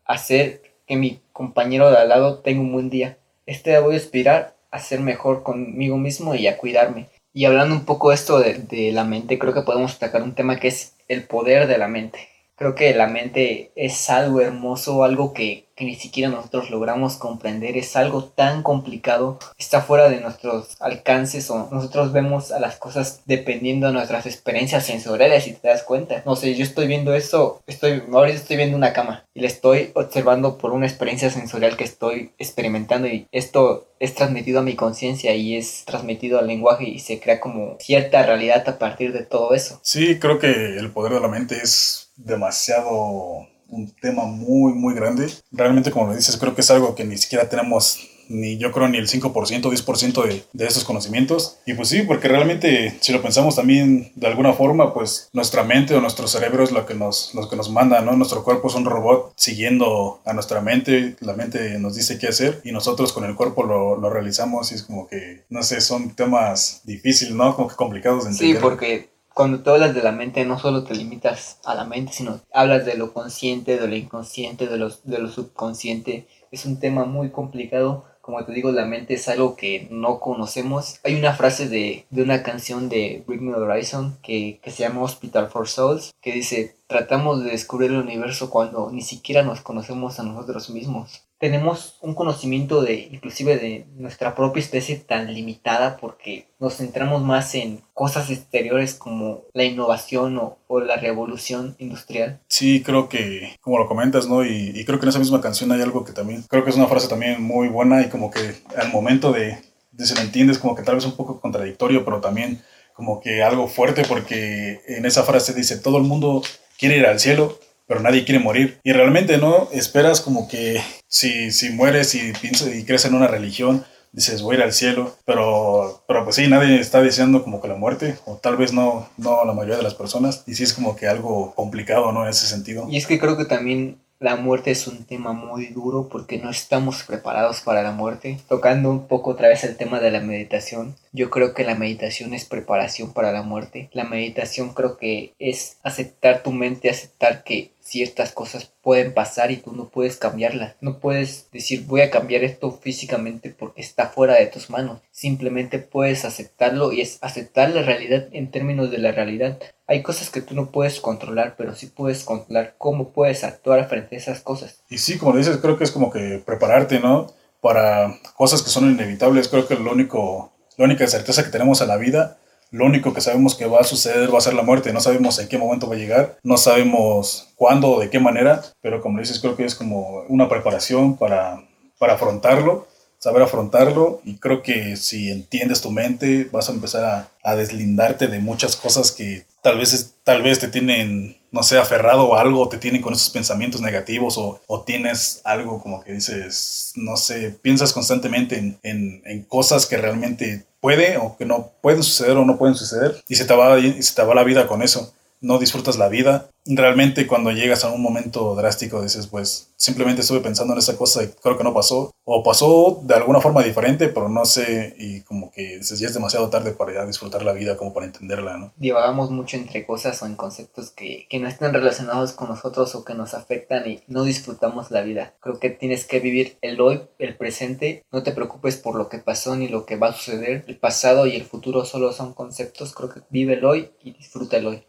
[0.03, 3.95] a hacer que mi compañero de al lado tenga un buen día, este día voy
[3.95, 8.39] a aspirar a ser mejor conmigo mismo y a cuidarme y hablando un poco esto
[8.39, 11.77] de, de, la mente, creo que podemos atacar un tema que es el poder de
[11.77, 12.29] la mente.
[12.55, 17.77] Creo que la mente es algo hermoso, algo que, que, ni siquiera nosotros logramos comprender,
[17.77, 23.21] es algo tan complicado, está fuera de nuestros alcances o nosotros vemos a las cosas
[23.25, 26.21] dependiendo de nuestras experiencias sensoriales, si te das cuenta.
[26.27, 29.89] No sé, yo estoy viendo esto, estoy, ahorita estoy viendo una cama y la estoy
[29.95, 35.33] observando por una experiencia sensorial que estoy experimentando y esto es transmitido a mi conciencia
[35.33, 39.53] y es transmitido al lenguaje y se crea como cierta realidad a partir de todo
[39.55, 39.79] eso.
[39.81, 45.27] Sí, creo que el poder de la mente es demasiado un tema muy, muy grande.
[45.51, 47.99] Realmente, como lo dices, creo que es algo que ni siquiera tenemos
[48.29, 51.59] ni yo creo ni el 5%, 10% de, de esos conocimientos.
[51.65, 55.95] Y pues sí, porque realmente si lo pensamos también de alguna forma, pues nuestra mente
[55.95, 58.13] o nuestro cerebro es lo que nos, lo que nos manda, ¿no?
[58.15, 62.61] Nuestro cuerpo es un robot siguiendo a nuestra mente, la mente nos dice qué hacer
[62.63, 66.15] y nosotros con el cuerpo lo, lo realizamos y es como que, no sé, son
[66.15, 67.55] temas difíciles, ¿no?
[67.55, 68.55] Como que complicados de entender.
[68.55, 72.13] Sí, porque cuando tú hablas de la mente no solo te limitas a la mente,
[72.13, 76.27] sino hablas de lo consciente, de lo inconsciente, de lo, de lo subconsciente.
[76.51, 78.05] Es un tema muy complicado.
[78.21, 80.99] Como te digo, la mente es algo que no conocemos.
[81.03, 85.49] Hay una frase de, de una canción de Bring Horizon que, que se llama Hospital
[85.49, 90.23] for Souls, que dice, tratamos de descubrir el universo cuando ni siquiera nos conocemos a
[90.23, 96.77] nosotros mismos tenemos un conocimiento de inclusive de nuestra propia especie tan limitada porque nos
[96.77, 102.39] centramos más en cosas exteriores como la innovación o, o la revolución industrial.
[102.47, 104.45] Sí, creo que como lo comentas, ¿no?
[104.45, 106.77] Y, y, creo que en esa misma canción hay algo que también, creo que es
[106.77, 109.57] una frase también muy buena y como que al momento de,
[109.91, 112.61] de si lo entiendes como que tal vez un poco contradictorio, pero también
[112.93, 116.41] como que algo fuerte porque en esa frase dice, todo el mundo
[116.83, 118.77] quiere ir al cielo, pero nadie quiere morir.
[118.83, 123.27] Y realmente no esperas como que si, si mueres y, piensas, y crees en una
[123.27, 127.75] religión, dices voy al cielo, pero, pero pues sí, nadie está deseando como que la
[127.75, 130.97] muerte, o tal vez no, no la mayoría de las personas, y sí es como
[130.97, 132.23] que algo complicado, ¿no?
[132.23, 132.85] En ese sentido.
[132.89, 136.49] Y es que creo que también la muerte es un tema muy duro porque no
[136.49, 138.41] estamos preparados para la muerte.
[138.49, 142.33] Tocando un poco otra vez el tema de la meditación, yo creo que la meditación
[142.33, 143.89] es preparación para la muerte.
[143.93, 149.57] La meditación creo que es aceptar tu mente, aceptar que ciertas cosas pueden pasar y
[149.57, 150.75] tú no puedes cambiarlas.
[150.81, 155.01] No puedes decir voy a cambiar esto físicamente porque está fuera de tus manos.
[155.11, 159.59] Simplemente puedes aceptarlo y es aceptar la realidad en términos de la realidad.
[159.85, 164.15] Hay cosas que tú no puedes controlar, pero sí puedes controlar cómo puedes actuar frente
[164.15, 164.81] a esas cosas.
[164.89, 167.27] Y sí, como dices, creo que es como que prepararte, ¿no?
[167.61, 169.49] Para cosas que son inevitables.
[169.49, 172.37] Creo que lo único, la única certeza que tenemos en la vida
[172.73, 174.91] lo único que sabemos que va a suceder va a ser la muerte.
[174.91, 178.63] No sabemos en qué momento va a llegar, no sabemos cuándo o de qué manera,
[178.81, 181.63] pero como dices, creo que es como una preparación para,
[181.99, 182.87] para afrontarlo,
[183.19, 184.21] saber afrontarlo.
[184.25, 188.75] Y creo que si entiendes tu mente, vas a empezar a, a deslindarte de muchas
[188.75, 193.01] cosas que tal vez, tal vez te tienen no sé, aferrado a algo, te tienen
[193.01, 198.57] con esos pensamientos negativos o, o tienes algo como que dices, no sé, piensas constantemente
[198.57, 202.75] en, en, en cosas que realmente puede o que no pueden suceder o no pueden
[202.75, 205.97] suceder y se te va, y se te va la vida con eso no disfrutas
[205.97, 206.49] la vida.
[206.65, 211.21] Realmente cuando llegas a un momento drástico dices, pues simplemente estuve pensando en esa cosa
[211.21, 212.11] y creo que no pasó.
[212.23, 214.95] O pasó de alguna forma diferente, pero no sé.
[214.97, 218.05] Y como que dices, ya es demasiado tarde para ya disfrutar la vida, como para
[218.05, 218.71] entenderla, ¿no?
[218.77, 223.03] Divagamos mucho entre cosas o en conceptos que, que no están relacionados con nosotros o
[223.03, 225.33] que nos afectan y no disfrutamos la vida.
[225.41, 228.05] Creo que tienes que vivir el hoy, el presente.
[228.13, 230.63] No te preocupes por lo que pasó ni lo que va a suceder.
[230.67, 232.93] El pasado y el futuro solo son conceptos.
[232.93, 234.83] Creo que vive el hoy y disfruta el hoy.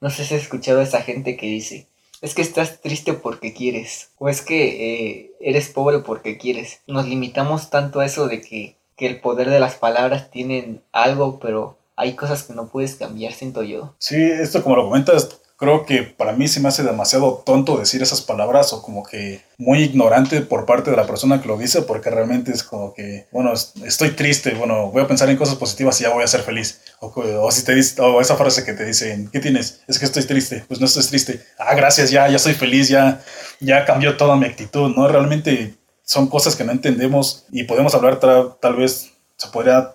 [0.00, 1.86] No sé si has escuchado a esa gente que dice,
[2.20, 6.80] es que estás triste porque quieres, o es que eh, eres pobre porque quieres.
[6.86, 11.38] Nos limitamos tanto a eso de que, que el poder de las palabras tienen algo,
[11.40, 13.94] pero hay cosas que no puedes cambiar, siento yo.
[13.98, 18.00] Sí, esto como lo comentas, creo que para mí se me hace demasiado tonto decir
[18.00, 21.82] esas palabras o como que muy ignorante por parte de la persona que lo dice
[21.82, 26.00] porque realmente es como que, bueno, estoy triste, bueno, voy a pensar en cosas positivas
[26.00, 26.80] y ya voy a ser feliz.
[27.00, 29.80] O, si te dice, o esa frase que te dicen, ¿qué tienes?
[29.88, 30.64] Es que estoy triste.
[30.68, 31.44] Pues no estoy triste.
[31.58, 33.20] Ah, gracias, ya, ya soy feliz, ya,
[33.58, 35.08] ya cambió toda mi actitud, ¿no?
[35.08, 39.94] Realmente son cosas que no entendemos y podemos hablar tal vez se podría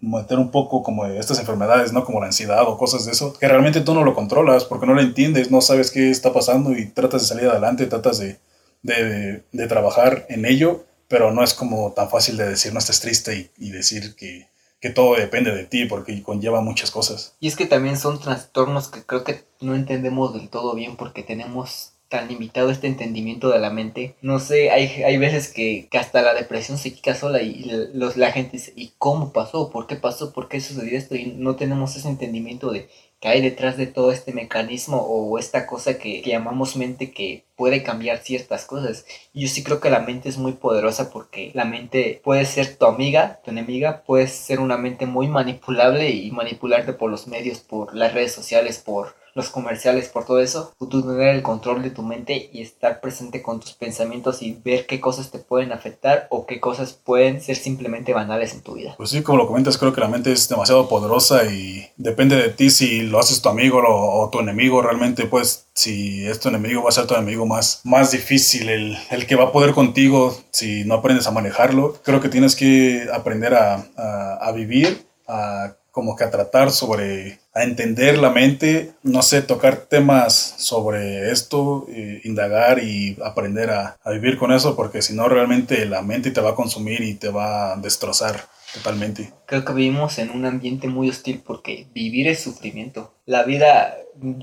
[0.00, 2.04] meter un poco como estas enfermedades, ¿no?
[2.04, 4.94] Como la ansiedad o cosas de eso, que realmente tú no lo controlas porque no
[4.94, 8.40] lo entiendes, no sabes qué está pasando y tratas de salir adelante, tratas de,
[8.82, 12.98] de, de trabajar en ello, pero no es como tan fácil de decir no estés
[12.98, 14.48] triste y, y decir que,
[14.80, 17.36] que todo depende de ti porque conlleva muchas cosas.
[17.38, 21.22] Y es que también son trastornos que creo que no entendemos del todo bien porque
[21.22, 24.16] tenemos tan limitado este entendimiento de la mente.
[24.20, 28.18] No sé, hay, hay veces que, que hasta la depresión se quita sola y los,
[28.18, 29.70] la gente dice, ¿y cómo pasó?
[29.70, 30.30] ¿Por qué pasó?
[30.34, 31.14] ¿Por qué sucedió esto?
[31.14, 35.66] Y no tenemos ese entendimiento de que hay detrás de todo este mecanismo o esta
[35.66, 39.06] cosa que, que, llamamos mente que puede cambiar ciertas cosas.
[39.32, 42.84] Yo sí creo que la mente es muy poderosa porque la mente puede ser tu
[42.84, 47.94] amiga, tu enemiga, puede ser una mente muy manipulable y manipularte por los medios, por
[47.94, 52.02] las redes sociales, por los comerciales, por todo eso, tú tener el control de tu
[52.02, 56.46] mente y estar presente con tus pensamientos y ver qué cosas te pueden afectar o
[56.46, 58.94] qué cosas pueden ser simplemente banales en tu vida.
[58.96, 62.50] Pues sí, como lo comentas, creo que la mente es demasiado poderosa y depende de
[62.50, 64.82] ti si lo haces tu amigo o, tu enemigo.
[64.82, 68.98] Realmente, pues, si es tu enemigo, va a ser tu enemigo más, más difícil, el,
[69.10, 71.96] el que va a poder contigo si no aprendes a manejarlo.
[72.02, 77.38] Creo que tienes que aprender a, a, a vivir, a como que a tratar sobre,
[77.54, 83.98] a entender la mente, no sé, tocar temas sobre esto, eh, indagar y aprender a,
[84.02, 87.14] a, vivir con eso, porque si no realmente la mente te va a consumir y
[87.14, 88.40] te va a destrozar
[88.72, 89.32] totalmente.
[89.46, 93.12] Creo que vivimos en un ambiente muy hostil porque vivir es sufrimiento.
[93.26, 93.96] La vida,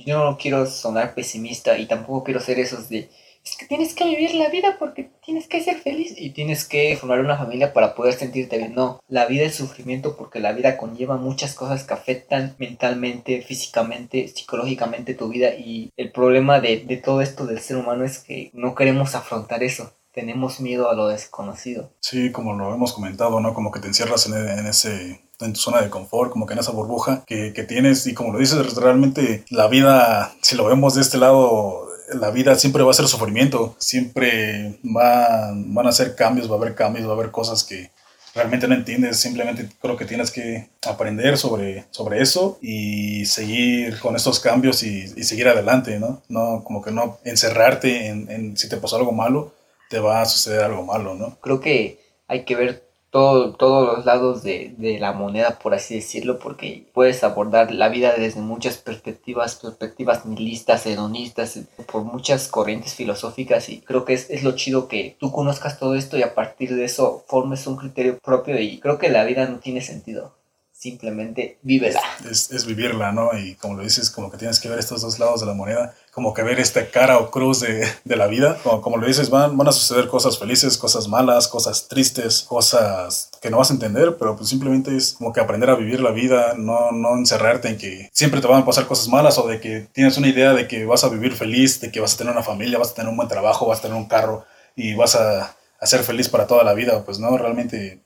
[0.05, 3.09] yo no quiero sonar pesimista y tampoco quiero ser esos de
[3.43, 6.95] es que tienes que vivir la vida porque tienes que ser feliz y tienes que
[6.97, 8.75] formar una familia para poder sentirte bien.
[8.75, 14.27] No, la vida es sufrimiento porque la vida conlleva muchas cosas que afectan mentalmente, físicamente,
[14.27, 18.51] psicológicamente tu vida y el problema de, de todo esto del ser humano es que
[18.53, 19.93] no queremos afrontar eso.
[20.11, 21.91] Tenemos miedo a lo desconocido.
[22.01, 23.53] Sí, como lo hemos comentado, ¿no?
[23.53, 26.59] Como que te encierras en, en ese en tu zona de confort, como que en
[26.59, 30.95] esa burbuja que, que, tienes y como lo dices, realmente la vida, si lo vemos
[30.95, 36.15] de este lado, la vida siempre va a ser sufrimiento, siempre va, van a ser
[36.15, 37.91] cambios, va a haber cambios, va a haber cosas que
[38.35, 44.15] realmente no entiendes, simplemente creo que tienes que aprender sobre, sobre eso y seguir con
[44.15, 46.21] estos cambios y, seguir adelante, ¿no?
[46.29, 49.53] No, como que no encerrarte en, en si te pasó algo malo,
[49.89, 51.37] te va a suceder algo malo, ¿no?
[51.41, 55.95] Creo que hay que ver todo, todos los lados de, de, la moneda, por así
[55.95, 61.59] decirlo, porque puedes abordar la vida desde muchas perspectivas, perspectivas nihilistas, hedonistas,
[61.91, 65.95] por muchas corrientes filosóficas y creo que es, es lo chido que tú conozcas todo
[65.95, 69.47] esto y a partir de eso formes un criterio propio y creo que la vida
[69.47, 70.38] no tiene sentido
[70.79, 72.01] simplemente vívela.
[72.29, 73.37] Es, es, vivirla, ¿no?
[73.37, 75.93] Y como lo dices, como que tienes que ver estos dos lados de la moneda,
[76.13, 78.57] como que ver esta cara o cruz de, de la vida.
[78.63, 83.29] Como, como, lo dices, van, van a suceder cosas felices, cosas malas, cosas tristes, cosas
[83.41, 86.11] que no vas a entender, pero pues simplemente es como que aprender a vivir la
[86.11, 89.59] vida, no, no encerrarte en que siempre te van a pasar cosas malas o de
[89.59, 92.31] que tienes una idea de que vas a vivir feliz, de que vas a tener
[92.31, 94.45] una familia, vas a tener un buen trabajo, vas a tener un carro
[94.77, 97.03] y vas a, a ser feliz para toda la vida.
[97.03, 97.99] Pues no, realmente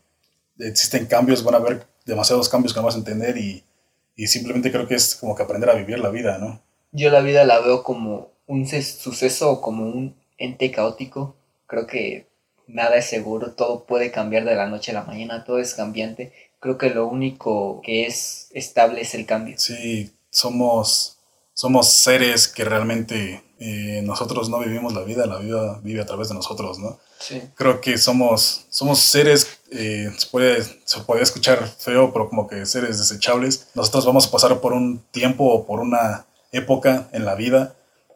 [0.58, 3.64] existen cambios, van a haber demasiados cambios que no vas a entender y,
[4.16, 6.62] y, simplemente creo que es como que aprender a vivir la vida, ¿no?
[6.92, 11.36] Yo la vida la veo como un suceso o como un ente caótico.
[11.66, 12.28] Creo que
[12.68, 16.34] nada es seguro, todo puede cambiar de la noche a la mañana, todo es cambiante.
[16.60, 19.58] Creo que lo único que es estable es el cambio.
[19.58, 21.18] Sí, somos
[21.54, 26.30] somos seres que realmente eh, nosotros no vivimos la vida, la vida vive a través
[26.30, 27.00] de nosotros, ¿no?
[27.20, 27.42] Sí.
[27.56, 32.66] Creo que somos, somos seres, eh, se, puede, se puede escuchar feo, pero como que
[32.66, 33.70] seres desechables.
[33.74, 37.76] Nosotros vamos a pasar por un tiempo o por una época en la vida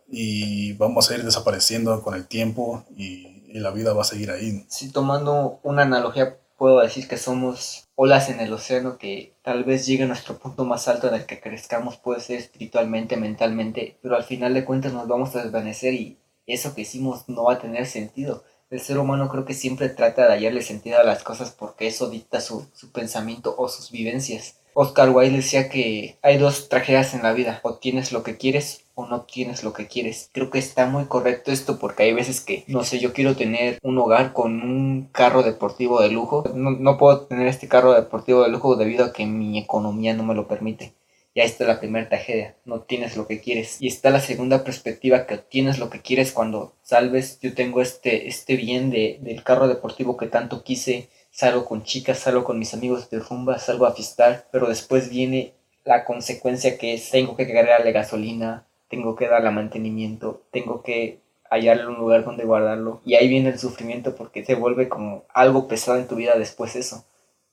[0.09, 4.65] y vamos a ir desapareciendo con el tiempo y, la vida va a seguir ahí.
[4.67, 9.87] Sí, tomando una analogía, puedo decir que somos olas en el océano que tal vez
[9.87, 14.15] llegue a nuestro punto más alto en el que crezcamos, puede ser espiritualmente, mentalmente, pero
[14.15, 17.59] al final de cuentas nos vamos a desvanecer y eso que hicimos no va a
[17.59, 18.43] tener sentido.
[18.69, 22.09] El ser humano creo que siempre trata de hallarle sentido a las cosas porque eso
[22.09, 24.57] dicta su, su pensamiento o sus vivencias.
[24.73, 28.83] Oscar Wilde decía que hay dos tragedias en la vida, o tienes lo que quieres
[28.93, 30.29] o no tienes lo que quieres.
[30.33, 33.79] Creo que está muy correcto esto porque hay veces que, no sé, yo quiero tener
[33.81, 36.43] un hogar con un carro deportivo de lujo.
[36.53, 40.23] No, no puedo tener este carro deportivo de lujo debido a que mi economía no
[40.23, 40.93] me lo permite.
[41.37, 43.79] Ya está la primera tragedia, no tienes lo que quieres.
[43.79, 48.27] Y está la segunda perspectiva que tienes lo que quieres cuando salves, yo tengo este,
[48.27, 52.73] este bien de, del carro deportivo que tanto quise, salgo con chicas, salgo con mis
[52.73, 55.53] amigos de rumba, salgo a fiestar, pero después viene
[55.85, 61.19] la consecuencia que es tengo que cargarle gasolina, tengo que darle mantenimiento, tengo que
[61.51, 62.99] hallarle un lugar donde guardarlo.
[63.05, 66.75] Y ahí viene el sufrimiento porque se vuelve como algo pesado en tu vida después
[66.75, 67.05] eso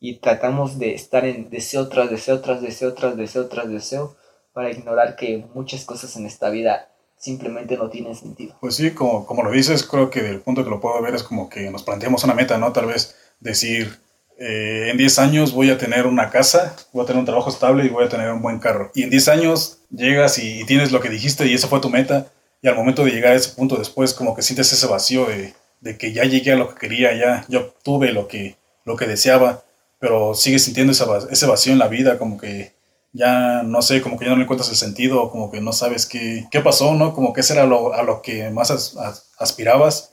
[0.05, 4.15] y tratamos de estar en deseo tras deseo tras deseo tras deseo tras deseo
[4.53, 8.55] para ignorar que muchas cosas en esta vida simplemente no tienen sentido.
[8.61, 11.23] Pues sí, como, como lo dices, creo que del punto que lo puedo ver es
[11.23, 12.71] como que nos planteamos una meta, ¿no?
[12.71, 13.99] Tal vez decir,
[14.39, 17.87] eh, en 10 años voy a tener una casa, voy a tener un trabajo estable
[17.87, 18.91] y voy a tener un buen carro.
[18.95, 22.27] Y en 10 años llegas y, tienes lo que dijiste y esa fue tu meta.
[22.61, 25.55] Y al momento de llegar a ese punto después, como que sientes ese vacío de,
[25.81, 29.07] de que ya llegué a lo que quería, ya, ya obtuve lo que, lo que
[29.07, 29.64] deseaba,
[30.05, 32.75] pero sigues sintiendo esa, ese vacío en la vida, como que
[33.13, 36.05] ya no sé, como que ya no le encuentras el sentido, como que no sabes
[36.05, 37.15] qué, qué pasó, ¿no?
[37.15, 40.11] Como que eso era lo, a lo que más as- as- aspirabas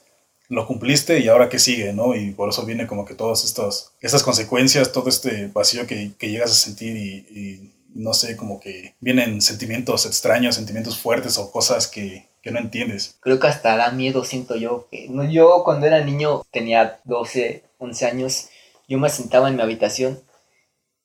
[0.50, 2.16] lo cumpliste y ahora qué sigue, ¿no?
[2.16, 6.30] Y por eso viene como que todas estas, estas consecuencias, todo este vacío que, que
[6.30, 11.88] llegas a sentir y, no sé, como que vienen sentimientos extraños, sentimientos fuertes o cosas
[11.88, 13.16] que, que no entiendes.
[13.20, 14.88] Creo que hasta da miedo, siento yo.
[14.92, 18.48] Que, yo cuando era niño, tenía 12, 11 años,
[18.92, 20.20] yo me sentaba en mi habitación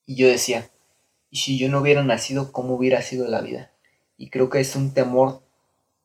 [0.07, 0.69] y yo decía,
[1.31, 3.71] ¿y si yo no hubiera nacido, cómo hubiera sido la vida?
[4.17, 5.43] Y creo que es un temor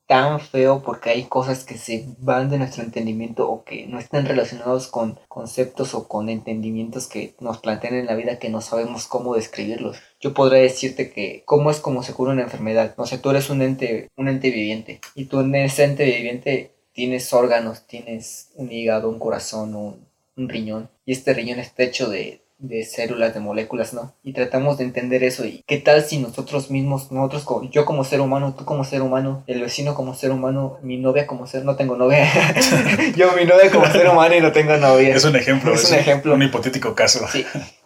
[0.06, 4.28] tan feo porque hay cosas que se van de nuestro entendimiento o que no están
[4.28, 9.08] relacionados con conceptos o con entendimientos que nos plantean en la vida que no sabemos
[9.08, 9.98] cómo describirlos.
[10.20, 12.94] Yo podría decirte que cómo es como se cura una enfermedad.
[12.96, 16.76] No sé, tú eres un ente, un ente viviente y tú en ese ente viviente
[16.94, 22.10] tienes órganos, tienes un hígado, un corazón, un, un riñón y este riñón está hecho
[22.10, 24.13] de de células, de moléculas, ¿no?
[24.24, 25.46] Y tratamos de entender eso.
[25.46, 29.02] ¿Y qué tal si nosotros mismos, nosotros, como, yo como ser humano, tú como ser
[29.02, 32.28] humano, el vecino como ser humano, mi novia como ser, no tengo novia,
[33.15, 35.15] yo mi novia como ser humano y no tengo novia.
[35.15, 36.36] Es un ejemplo, Es un ejemplo.
[36.36, 37.28] un hipotético caso.
[37.30, 37.46] Sí,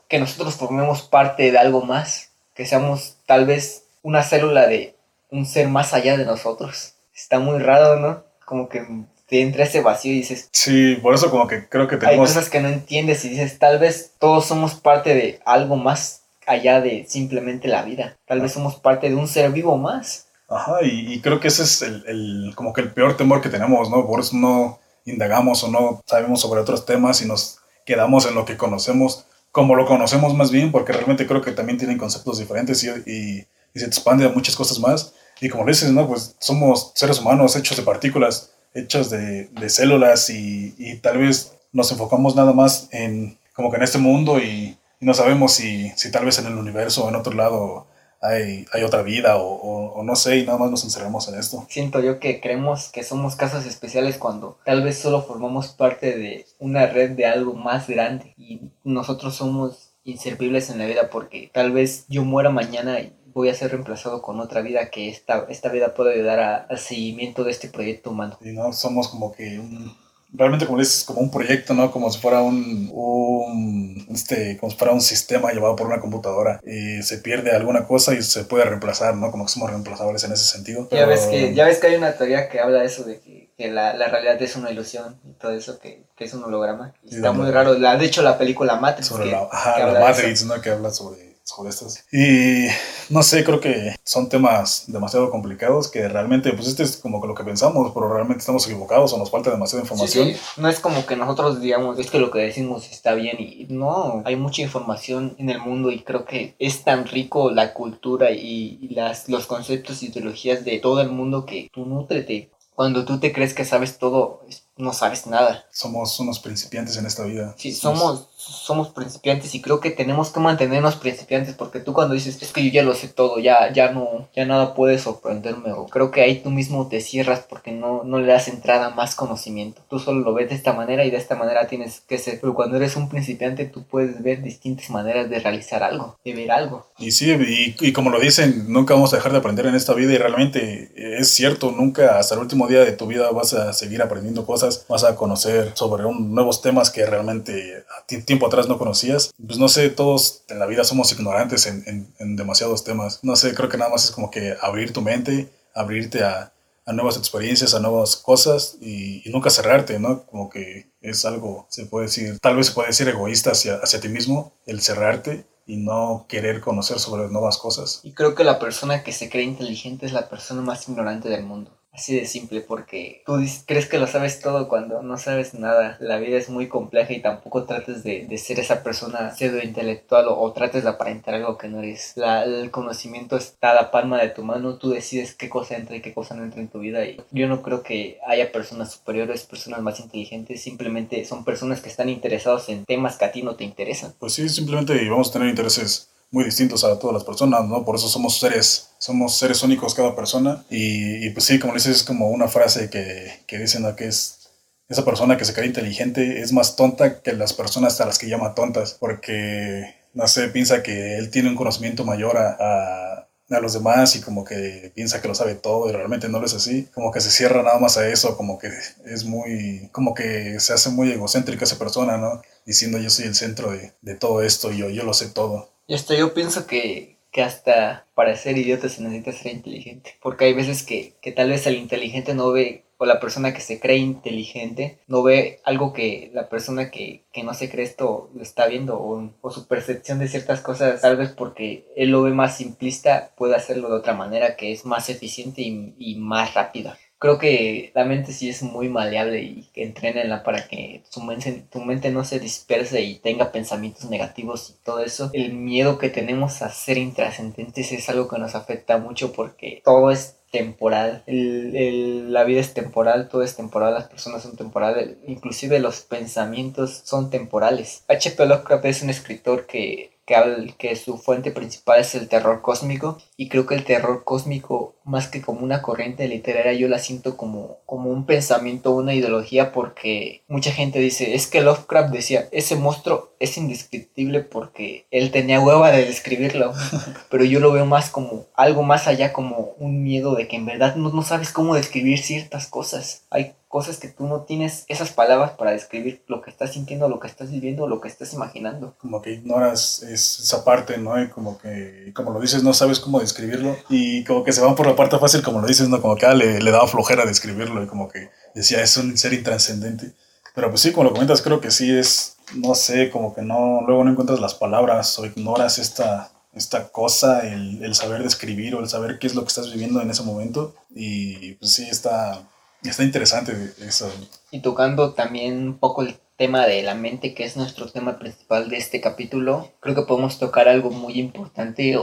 [0.09, 4.95] que nosotros formemos parte de algo más, que seamos tal vez una célula de
[5.31, 6.95] un ser más allá de nosotros.
[7.15, 8.25] Está muy raro, ¿no?
[8.45, 8.85] Como que
[9.27, 12.29] te entra ese vacío y dices, Sí, por eso como que creo que hay tenemos...
[12.29, 16.79] cosas que no entiendes y dices, tal vez todos somos parte de algo más allá
[16.81, 18.15] de simplemente la vida.
[18.27, 20.27] Tal vez somos parte de un ser vivo más.
[20.47, 23.49] Ajá, y, y creo que ese es el, el- como que el peor temor que
[23.49, 24.05] tenemos, ¿no?
[24.05, 28.45] Por eso no indagamos o no sabemos sobre otros temas y nos quedamos en lo
[28.45, 32.83] que conocemos, como lo conocemos más bien, porque realmente creo que también tienen conceptos diferentes
[32.83, 35.13] y, y, y se expande a muchas cosas más.
[35.41, 36.07] Y como dices, ¿no?
[36.07, 41.91] Pues somos seres humanos hechos de partículas, hechos de, de células y, tal vez nos
[41.91, 46.25] enfocamos nada más en como que en este mundo y, no sabemos si, si tal
[46.25, 47.85] vez en el universo o en otro lado
[48.21, 51.35] hay, hay otra vida o, o- o no sé y nada más nos encerramos en
[51.37, 51.65] esto.
[51.69, 56.45] Siento yo que creemos que somos casos especiales cuando tal vez solo formamos parte de
[56.59, 61.71] una red de algo más grande y nosotros somos inservibles en la vida porque tal
[61.71, 65.69] vez yo muera mañana y voy a ser reemplazado con otra vida que esta, esta
[65.69, 68.39] vida puede ayudar a- al seguimiento de este proyecto humano.
[68.41, 69.95] Y no somos como que un,
[70.33, 71.91] realmente como dices, como un proyecto, ¿no?
[71.91, 76.59] Como si fuera un, un este, como si fuera un sistema llevado por una computadora
[76.65, 79.31] y se pierde alguna cosa y se puede reemplazar, ¿no?
[79.31, 80.87] Como que somos reemplazables en ese sentido.
[80.91, 83.49] Ya ves que, ya ves que hay una teoría que habla de eso, de que,
[83.57, 86.93] que la, la realidad es una ilusión y todo eso, que, que es un holograma.
[87.03, 87.73] Y Sí, está muy raro.
[87.77, 89.99] La, de hecho, la película Matrix, sobre que, la, ajá, que.
[89.99, 90.61] Matrix, ¿no?
[90.61, 92.05] Que habla sobre sobre estas.
[92.11, 92.67] Y
[93.09, 97.35] no sé, creo que son temas demasiado complicados que realmente, pues este es como lo
[97.35, 100.33] que pensamos, pero realmente estamos equivocados o nos falta demasiada información.
[100.57, 104.23] No es como que nosotros digamos, es que lo que decimos está bien y no,
[104.25, 108.79] hay mucha información en el mundo y creo que es tan rico la cultura y,
[108.81, 112.49] y las, los conceptos y ideologías de todo el mundo que tú nutrete.
[112.73, 114.41] Cuando tú te crees que sabes todo,
[114.77, 115.65] no sabes nada.
[115.71, 117.55] Somos unos principiantes en esta vida.
[117.57, 122.41] Sí, somos, somos principiantes y creo que tenemos que mantenernos principiantes porque tú cuando dices
[122.41, 125.87] es que yo ya lo sé todo, ya, ya no, ya nada puede sorprenderme o
[125.87, 129.81] creo que ahí tú mismo te cierras porque no, no le das entrada más conocimiento.
[129.89, 132.39] Tú solo lo ves de esta manera y de esta manera tienes que ser.
[132.41, 136.51] Pero cuando eres un principiante tú puedes ver distintas maneras de realizar algo, de ver
[136.51, 136.85] algo.
[136.97, 139.93] Y sí, y, y como lo dicen, nunca vamos a dejar de aprender en esta
[139.93, 143.73] vida y realmente es cierto, nunca hasta el último día de tu vida vas a
[143.73, 148.77] seguir aprendiendo cosas, vas a conocer sobre nuevos temas que realmente a tiempo atrás no
[148.77, 149.33] conocías.
[149.45, 153.19] Pues no sé, todos en la vida somos ignorantes en, en, demasiados temas.
[153.23, 156.51] No sé, creo que nada más es como que abrir tu mente, abrirte a,
[156.85, 160.25] a nuevas experiencias, a nuevas cosas y, nunca cerrarte, ¿no?
[160.25, 163.99] Como que es algo, se puede decir, tal vez se puede decir egoísta hacia, hacia
[163.99, 168.01] ti mismo, el cerrarte y no querer conocer sobre nuevas cosas.
[168.03, 171.43] Y creo que la persona que se cree inteligente es la persona más ignorante del
[171.43, 171.71] mundo.
[171.95, 175.95] Así de simple, porque tú crees que lo sabes todo cuando no sabes nada.
[176.01, 180.51] La vida es muy compleja y tampoco trates de, ser esa persona pseudo intelectual o,
[180.51, 182.11] trates de aparentar algo que no eres.
[182.15, 185.95] La, el conocimiento está a la palma de tu mano, tú decides qué cosa entra
[185.95, 187.05] y qué cosa no entra en tu vida.
[187.05, 191.89] Y yo no creo que haya personas superiores, personas más inteligentes, simplemente son personas que
[191.89, 194.13] están interesados en temas que a ti no te interesan.
[194.19, 197.85] Pues sí, simplemente vamos a tener intereses muy distintos a todas las personas, ¿no?
[197.85, 200.65] Por eso somos seres, somos seres únicos cada persona.
[200.69, 203.95] Y, pues sí, como dices, es como una frase que, que dicen ¿no?
[203.95, 204.49] que es
[204.89, 208.27] esa persona que se cree inteligente es más tonta que las personas a las que
[208.27, 213.59] llama tontas, porque, no sé, piensa que él tiene un conocimiento mayor a, a, a,
[213.61, 216.53] los demás y como que piensa que lo sabe todo y realmente no lo es
[216.53, 218.71] así, como que se cierra nada más a eso, como que
[219.05, 222.41] es muy, como que se hace muy egocéntrica esa persona, ¿no?
[222.65, 225.74] Diciendo yo soy el centro de, de todo esto y yo, yo lo sé todo.
[225.87, 230.15] Y hasta yo pienso que, que hasta para ser idiota se necesita ser inteligente.
[230.21, 233.59] Porque hay veces que, que tal vez el inteligente no ve, o la persona que
[233.59, 238.29] se cree inteligente, no ve algo que la persona que, que no se cree esto
[238.33, 242.23] lo está viendo, o, o, su percepción de ciertas cosas, tal vez porque él lo
[242.23, 246.53] ve más simplista, puede hacerlo de otra manera que es más eficiente y, y más
[246.53, 251.21] rápida creo que la mente sí es muy maleable y que entrenenla para que tu
[251.21, 255.29] mente, tu mente no se disperse y tenga pensamientos negativos y todo eso.
[255.33, 260.11] El miedo que tenemos a ser intrascendentes es algo que nos afecta mucho porque todo
[260.11, 265.79] es temporal, el, la vida es temporal, todo es temporal, las personas son temporales, inclusive
[265.79, 268.05] los pensamientos son temporales.
[268.07, 268.45] H.P.
[268.45, 273.49] Lovecraft es un escritor que que, que su fuente principal es el terror cósmico y
[273.49, 277.77] creo que el terror cósmico más que como una corriente literaria yo la siento como,
[277.85, 283.33] como un pensamiento, una ideología porque mucha gente dice es que Lovecraft decía ese monstruo
[283.39, 286.73] es indescriptible porque él tenía hueva de describirlo
[287.29, 290.65] pero yo lo veo más como algo más allá como un miedo de que en
[290.65, 293.25] verdad no, no sabes cómo describir ciertas cosas.
[293.29, 297.19] Hay cosas que tú no tienes esas palabras para describir lo que estás sintiendo, lo
[297.19, 298.95] que estás viviendo, lo que estás imaginando.
[298.99, 301.21] Como que ignoras esa parte, ¿no?
[301.21, 304.75] Y como que, como lo dices, no sabes cómo describirlo y como que se van
[304.75, 306.01] por la parte fácil, como lo dices, ¿no?
[306.01, 309.33] Como que ah, le, le daba flojera describirlo y como que decía, es un ser
[309.33, 310.13] intrascendente.
[310.53, 313.81] Pero pues sí, como lo comentas, creo que sí es, no sé, como que no,
[313.85, 318.79] luego no encuentras las palabras o ignoras esta, esta cosa, el, el saber describir o
[318.79, 320.73] el saber qué es lo que estás viviendo en ese momento.
[320.95, 322.41] Y pues sí, está,
[322.89, 324.11] Está interesante eso.
[324.51, 328.69] Y tocando también un poco el tema de la mente, que es nuestro tema principal
[328.69, 331.97] de este capítulo, creo que podemos tocar algo muy importante,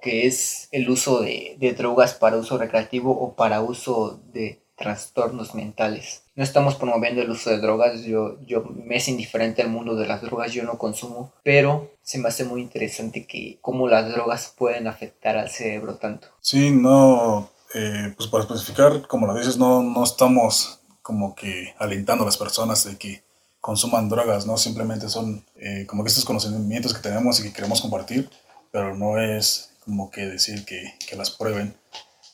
[0.00, 5.54] que es el uso de, de drogas para uso recreativo o para uso de trastornos
[5.54, 6.22] mentales.
[6.36, 10.06] No estamos promoviendo el uso de drogas, yo, yo me es indiferente al mundo de
[10.06, 14.54] las drogas, yo no consumo, pero se me hace muy interesante que cómo las drogas
[14.56, 16.28] pueden afectar al cerebro tanto.
[16.40, 22.24] Sí, no, eh, pues para especificar, como lo dices, no, no estamos como que alentando
[22.24, 23.22] a las personas de que
[23.60, 24.56] consuman drogas, ¿no?
[24.56, 28.30] Simplemente son eh, como que estos conocimientos que tenemos y que queremos compartir,
[28.70, 31.74] pero no es como que decir que, que las prueben.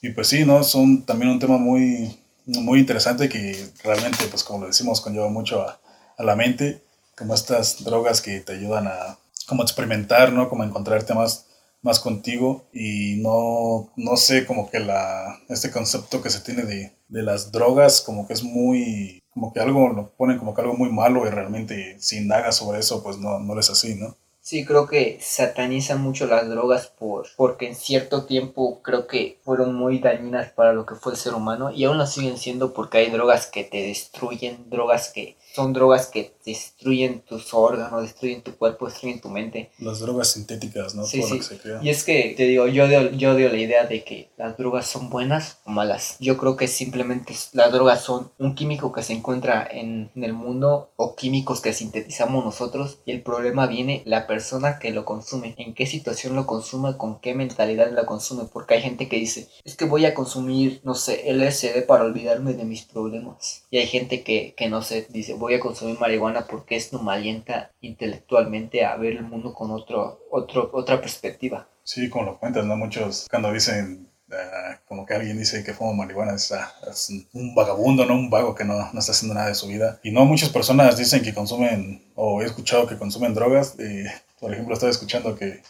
[0.03, 0.63] Y pues sí, ¿no?
[0.65, 5.63] Son también un tema muy, muy interesante que realmente, pues como lo decimos, conlleva mucho
[5.63, 5.81] a,
[6.17, 6.83] a la mente,
[7.17, 10.49] como estas drogas que te ayudan a como experimentar, ¿no?
[10.49, 11.47] Como encontrar temas
[11.85, 16.93] más contigo y no, no sé, como que la, este concepto que se tiene de,
[17.09, 20.75] de las drogas, como que es muy, como que algo lo ponen como que algo
[20.75, 24.17] muy malo y realmente si indagas sobre eso, pues no, no es así, ¿no?
[24.45, 29.75] Sí, creo que satanizan mucho las drogas por, porque en cierto tiempo creo que fueron
[29.75, 32.99] muy dañinas para lo que fue el ser humano y aún lo siguen siendo porque
[32.99, 38.57] hay drogas que te destruyen, drogas que son drogas que destruyen tus órganos, destruyen tu
[38.57, 39.71] cuerpo, destruyen tu mente.
[39.79, 41.05] Las drogas sintéticas, ¿no?
[41.05, 41.39] Sí, sí.
[41.81, 44.89] Y es que, te digo, yo odio, yo odio la idea de que las drogas
[44.89, 46.17] son buenas o malas.
[46.19, 50.33] Yo creo que simplemente las drogas son un químico que se encuentra en, en el
[50.33, 54.34] mundo o químicos que sintetizamos nosotros y el problema viene la persona
[54.81, 58.83] que lo consume, en qué situación lo consume, con qué mentalidad lo consume, porque hay
[58.83, 62.83] gente que dice, es que voy a consumir, no sé, LSD para olvidarme de mis
[62.83, 63.65] problemas.
[63.71, 67.13] Y hay gente que, que no sé, dice, voy a consumir marihuana porque esto me
[67.13, 71.69] alienta intelectualmente a ver el mundo con otro, otro, otra perspectiva.
[71.83, 72.77] Sí, como lo cuentas, ¿no?
[72.77, 77.55] Muchos cuando dicen, ah, como que alguien dice que fuma marihuana, es, ah, es, un
[77.55, 78.15] vagabundo, ¿no?
[78.15, 79.99] Un vago que no, no, está haciendo nada de su vida.
[80.03, 83.77] Y no muchas personas dicen que consumen, o he escuchado que consumen drogas.
[83.79, 84.05] Y,
[84.41, 85.63] por ejemplo, estaba escuchando que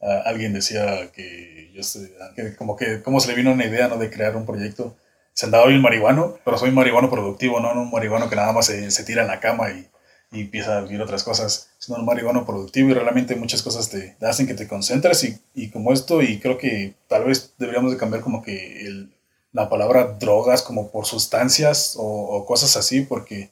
[0.00, 3.88] uh, alguien decía que, yo sé, que como que, cómo se le vino una idea,
[3.88, 3.96] ¿no?
[3.98, 4.96] De crear un proyecto
[5.34, 8.90] se andaba bien marihuano, pero soy marihuano productivo, no un marihuano que nada más se,
[8.92, 9.88] se tira en la cama y,
[10.34, 14.16] y, empieza a vivir otras cosas, sino un marihuano productivo y realmente muchas cosas te,
[14.26, 17.98] hacen que te concentres y, y, como esto, y creo que tal vez deberíamos de
[17.98, 19.14] cambiar como que el,
[19.52, 23.50] la palabra drogas como por sustancias o, o cosas así, porque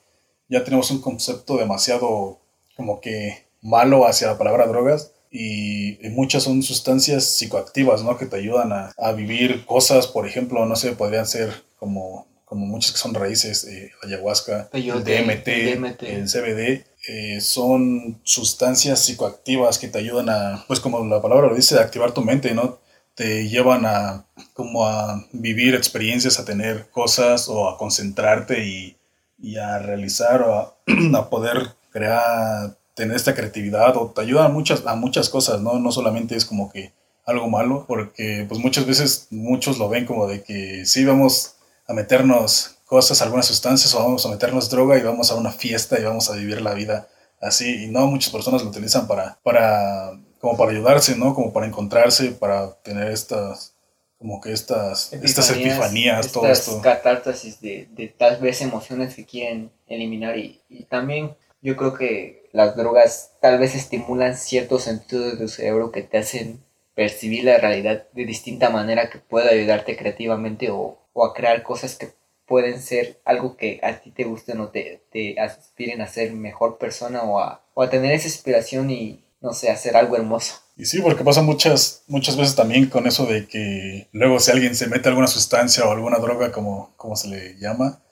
[0.48, 2.38] ya tenemos un concepto demasiado
[2.76, 8.18] como que malo hacia la palabra drogas y muchas son sustancias psicoactivas, ¿no?
[8.18, 12.66] Que te ayudan a, a, vivir cosas, por ejemplo, no sé, podrían ser como, como
[12.66, 19.78] muchas que son raíces, eh, ayahuasca, el DMT, DMT, el CBD, eh, son sustancias psicoactivas
[19.78, 22.78] que te ayudan a, pues como la palabra lo dice, a activar tu mente, ¿no?
[23.14, 28.98] Te llevan a como a vivir experiencias, a tener cosas o a concentrarte y,
[29.40, 30.74] y a realizar o a,
[31.16, 35.78] a poder crear tener esta creatividad o te ayuda a muchas, a muchas cosas, ¿no?
[35.78, 36.92] No solamente es como que
[37.24, 41.54] algo malo, porque pues muchas veces muchos lo ven como de que sí vamos
[41.92, 45.98] a meternos cosas, algunas sustancias o vamos a meternos droga y vamos a una fiesta
[45.98, 47.08] y vamos a vivir la vida
[47.40, 51.34] así y no muchas personas lo utilizan para para como para ayudarse, ¿no?
[51.34, 53.74] Como para encontrarse, para tener estas
[54.18, 56.80] como que estas epifanías, estas epifanías, todo esto.
[56.80, 62.48] catástasis de, de tal vez emociones que quieren eliminar y, y también yo creo que
[62.52, 66.62] las drogas tal vez estimulan ciertos sentidos de tu cerebro que te hacen
[66.94, 71.96] percibir la realidad de distinta manera que pueda ayudarte creativamente o, o a crear cosas
[71.96, 72.12] que
[72.46, 76.78] pueden ser algo que a ti te gusten o te, te aspiren a ser mejor
[76.78, 80.56] persona o a, o a tener esa inspiración y, no sé, hacer algo hermoso.
[80.76, 84.74] Y sí, porque pasa muchas, muchas veces también con eso de que luego si alguien
[84.74, 88.02] se mete alguna sustancia o alguna droga, como, se le llama,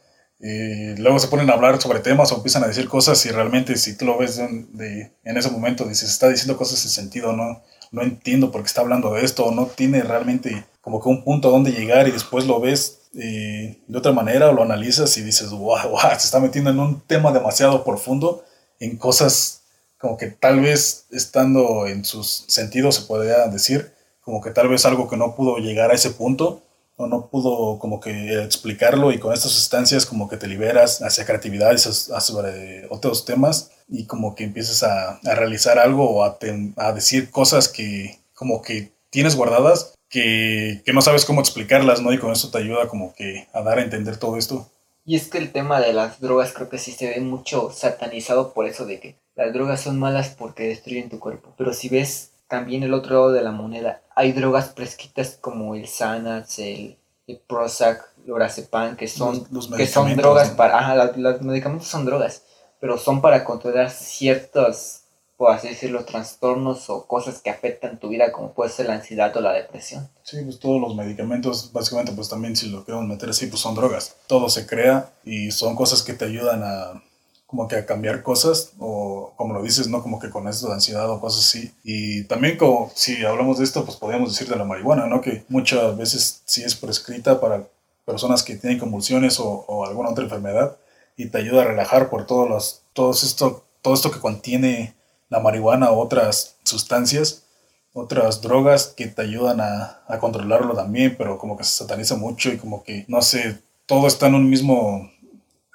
[0.40, 3.76] eh, luego se ponen a hablar sobre temas o empiezan a decir cosas y realmente
[3.76, 4.40] si tú lo ves
[4.72, 8.66] de, en ese momento dices, está diciendo cosas sin sentido, no, no entiendo por qué
[8.66, 12.08] está hablando de esto, o no tiene realmente como que un punto a donde llegar
[12.08, 16.10] y después lo ves eh, de otra manera o lo analizas y dices, wow, wow,
[16.18, 18.44] se está metiendo en un tema demasiado profundo,
[18.78, 19.62] en cosas
[19.98, 24.86] como que tal vez estando en sus sentidos se podría decir, como que tal vez
[24.86, 26.62] algo que no pudo llegar a ese punto
[27.00, 31.24] o no pudo como que explicarlo y con estas sustancias como que te liberas hacia
[31.24, 36.38] creatividad y sobre otros temas y como que empiezas a, a realizar algo o a,
[36.76, 42.12] a, decir cosas que como que tienes guardadas que, que, no sabes cómo explicarlas, ¿no?
[42.12, 44.68] Y con eso te ayuda como que a dar a entender todo esto.
[45.06, 48.52] Y es que el tema de las drogas creo que sí se ve mucho satanizado
[48.52, 51.54] por eso de que las drogas son malas porque destruyen tu cuerpo.
[51.56, 55.86] Pero si ves también el otro lado de la moneda, hay drogas prescritas como el
[55.86, 56.98] Xanax, el,
[57.28, 60.78] el Prozac, Lorazepam, que son, los, los que son drogas para...
[60.78, 62.42] Ajá, los, los medicamentos son drogas,
[62.80, 65.02] pero son para controlar ciertos,
[65.36, 69.34] por así decirlo, trastornos o cosas que afectan tu vida, como puede ser la ansiedad
[69.36, 70.10] o la depresión.
[70.24, 73.76] Sí, pues todos los medicamentos, básicamente, pues también si lo queremos meter así, pues son
[73.76, 74.16] drogas.
[74.26, 77.00] Todo se crea y son cosas que te ayudan a
[77.50, 80.04] como que a cambiar cosas o como lo dices, ¿no?
[80.04, 81.74] Como que con esto de ansiedad o cosas así.
[81.82, 85.20] Y también como si hablamos de esto, pues podríamos decir de la marihuana, ¿no?
[85.20, 87.66] Que muchas veces sí es prescrita para
[88.06, 90.76] personas que tienen convulsiones o, o alguna otra enfermedad
[91.16, 94.94] y te ayuda a relajar por todos los, todo esto, todo esto que contiene
[95.28, 97.42] la marihuana o otras sustancias,
[97.92, 102.52] otras drogas que te ayudan a, a controlarlo también, pero como que se sataniza mucho
[102.52, 105.10] y como que, no sé, todo está en un mismo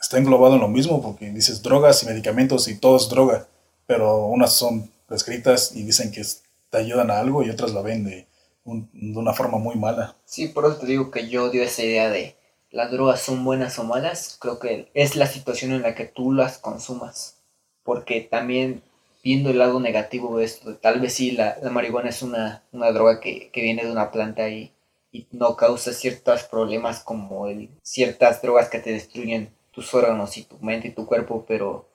[0.05, 3.47] está englobado en lo mismo porque dices drogas y medicamentos y todo es droga,
[3.87, 6.21] pero unas son prescritas y dicen que
[6.69, 8.27] te ayudan a algo y otras la ven de,
[8.65, 10.15] un, de una forma muy mala.
[10.25, 12.35] Sí, por eso te digo que yo odio esa idea de
[12.69, 16.33] las drogas son buenas o malas, creo que es la situación en la que tú
[16.33, 17.37] las consumas,
[17.83, 18.83] porque también
[19.23, 23.19] viendo el lado negativo de esto, tal vez sí, la, marihuana es una, una droga
[23.19, 24.71] que, viene de una planta y,
[25.11, 30.43] y no causa ciertos problemas como el, ciertas drogas que te destruyen tus órganos y
[30.43, 31.87] tu mente y tu cuerpo, pero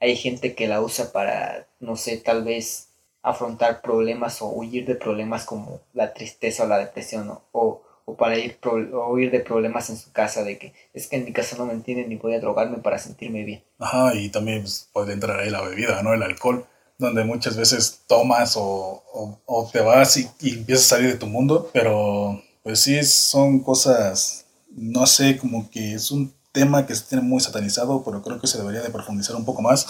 [0.00, 2.88] hay gente que la usa para, no sé, tal vez
[3.22, 8.38] afrontar problemas o huir de problemas como la tristeza o la depresión o, o para
[8.38, 11.56] ir o huir de problemas en su casa de que es que en mi casa
[11.56, 13.64] no me entienden ni voy a drogarme para sentirme bien.
[13.78, 16.14] Ajá, y también pues, puede entrar ahí la bebida, ¿no?
[16.14, 16.66] El alcohol,
[16.98, 19.02] donde muchas veces tomas o,
[19.44, 23.60] o, te vas y, y, empiezas a salir de tu mundo, pero pues sí, son
[23.60, 28.40] cosas, no sé, como que es un tema que se tiene muy satanizado, pero creo
[28.40, 29.86] que se debería de profundizar un poco más.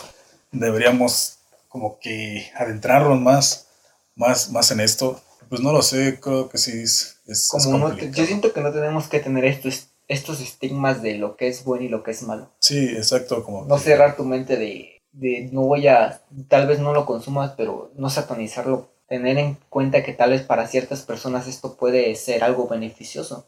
[0.50, 1.38] Deberíamos
[1.68, 3.68] como que adentrarnos más,
[4.16, 5.20] más, más en esto.
[5.48, 9.06] Pues no lo sé, creo que sí es, es, como Yo siento que no tenemos
[9.06, 12.50] que tener estos, estos estigmas de lo que es bueno y lo que es malo.
[12.58, 13.44] Sí, exacto.
[13.44, 17.52] Como no cerrar tu mente de, de no voy a, tal vez no lo consumas,
[17.56, 18.90] pero no satanizarlo.
[19.06, 23.46] Tener en cuenta que tal vez para ciertas personas esto puede ser algo beneficioso.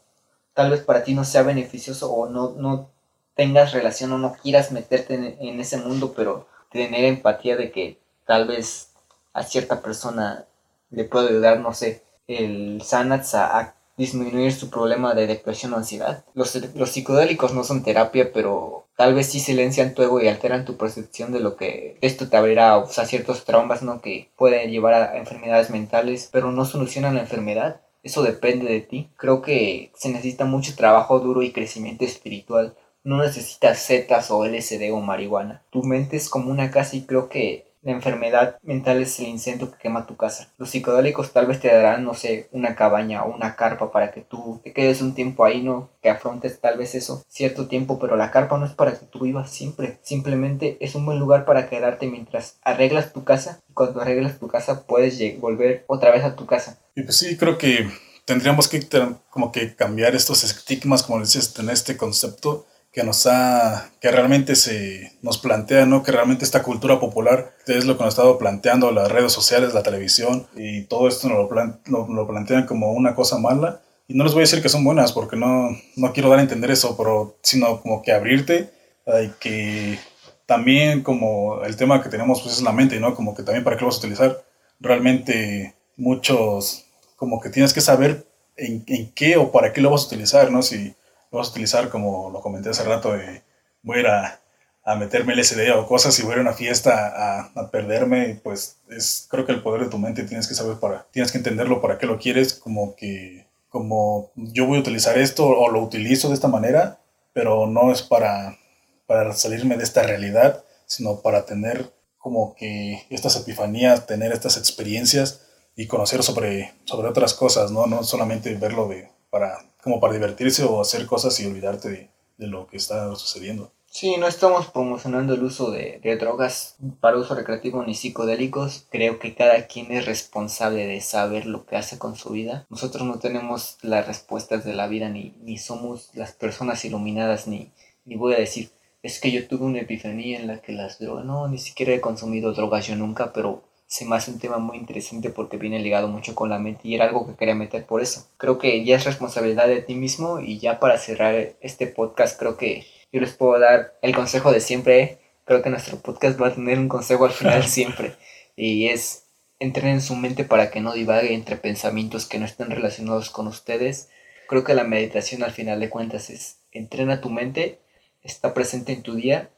[0.53, 2.91] Tal vez para ti no sea beneficioso o no, no
[3.39, 8.45] tengas relación o no quieras meterte en, ese mundo, pero tener empatía de que tal
[8.47, 8.89] vez
[9.31, 10.43] a cierta persona
[10.89, 16.25] le puede ayudar, no sé, el Xanax a, disminuir su problema de depresión o ansiedad.
[16.33, 20.65] Los, los psicodélicos no son terapia, pero tal vez sí silencian tu ego y alteran
[20.65, 24.01] tu percepción de lo que esto te abrirá o sea, ciertos traumas ¿no?
[24.01, 27.81] que pueden llevar a enfermedades mentales, pero no solucionan la enfermedad.
[28.03, 29.09] Eso depende de ti.
[29.17, 32.75] Creo que se necesita mucho trabajo duro y crecimiento espiritual.
[33.03, 35.63] No necesitas setas o LSD o marihuana.
[35.69, 39.71] Tu mente es como una casa y creo que la enfermedad mental es el incendio
[39.71, 40.51] que quema tu casa.
[40.57, 44.21] Los psicodélicos tal vez te darán, no sé, una cabaña o una carpa para que
[44.21, 45.89] tú te quedes un tiempo ahí, ¿no?
[46.01, 49.19] Que afrontes tal vez eso, cierto tiempo, pero la carpa no es para que tú
[49.21, 49.97] vivas siempre.
[50.01, 53.61] Simplemente es un buen lugar para quedarte mientras arreglas tu casa.
[53.69, 56.79] Y cuando arreglas tu casa puedes volver otra vez a tu casa.
[56.95, 57.89] Y pues sí, creo que
[58.25, 58.85] tendríamos que
[59.29, 64.55] como que cambiar estos estigmas, como dices, en este concepto que nos ha, que realmente
[64.55, 66.01] se nos plantea, ¿no?
[66.01, 69.73] Que realmente esta cultura popular es lo que nos ha estado planteando las redes sociales,
[69.73, 71.49] la televisión y todo esto nos
[71.87, 73.81] lo, lo, plantean como una cosa mala.
[74.07, 76.41] Y no les voy a decir que son buenas porque no, no quiero dar a
[76.41, 78.71] entender eso, pero sino como que abrirte
[79.05, 79.99] y que
[80.47, 83.13] también como el tema que tenemos pues es la mente, ¿no?
[83.13, 84.43] Como que también para qué lo vas a utilizar.
[84.79, 86.85] Realmente muchos,
[87.15, 88.25] como que tienes que saber
[88.57, 90.63] en, en qué o para qué lo vas a utilizar, ¿no?
[90.63, 90.95] Si
[91.31, 93.43] vas a utilizar como lo comenté hace rato, de
[93.81, 94.41] voy a ir a,
[94.83, 98.39] a meterme LSD o cosas y voy a ir a una fiesta a, a, perderme,
[98.43, 101.37] pues es creo que el poder de tu mente tienes que saber para, tienes que
[101.37, 105.81] entenderlo para qué lo quieres, como que como yo voy a utilizar esto o lo
[105.81, 106.99] utilizo de esta manera,
[107.33, 108.57] pero no es para,
[109.05, 115.45] para salirme de esta realidad, sino para tener como que estas epifanías, tener estas experiencias
[115.75, 117.85] y conocer sobre, sobre otras cosas, ¿no?
[117.85, 122.47] No solamente verlo de, para como para divertirse o hacer cosas y olvidarte de, de
[122.47, 123.71] lo que está sucediendo.
[123.91, 128.85] Sí, no estamos promocionando el uso de, de, drogas para uso recreativo ni psicodélicos.
[128.91, 132.67] Creo que cada quien es responsable de saber lo que hace con su vida.
[132.69, 137.71] Nosotros no tenemos las respuestas de la vida ni, ni somos las personas iluminadas ni,
[138.05, 138.69] ni voy a decir
[139.01, 142.01] es que yo tuve una epifanía en la que las drogas, no, ni siquiera he
[142.01, 146.07] consumido drogas yo nunca, pero se me hace un tema muy interesante porque viene ligado
[146.07, 148.27] mucho con la mente y era algo que quería meter por eso.
[148.37, 152.55] Creo que ya es responsabilidad de ti mismo y ya para cerrar este podcast creo
[152.55, 155.17] que yo les puedo dar el consejo de siempre.
[155.43, 158.15] Creo que nuestro podcast va a tener un consejo al final siempre
[158.55, 159.23] y es
[159.57, 163.47] entren en su mente para que no divague entre pensamientos que no estén relacionados con
[163.47, 164.09] ustedes.
[164.47, 167.79] Creo que la meditación al final de cuentas es entrena tu mente,
[168.21, 169.49] está presente en tu día,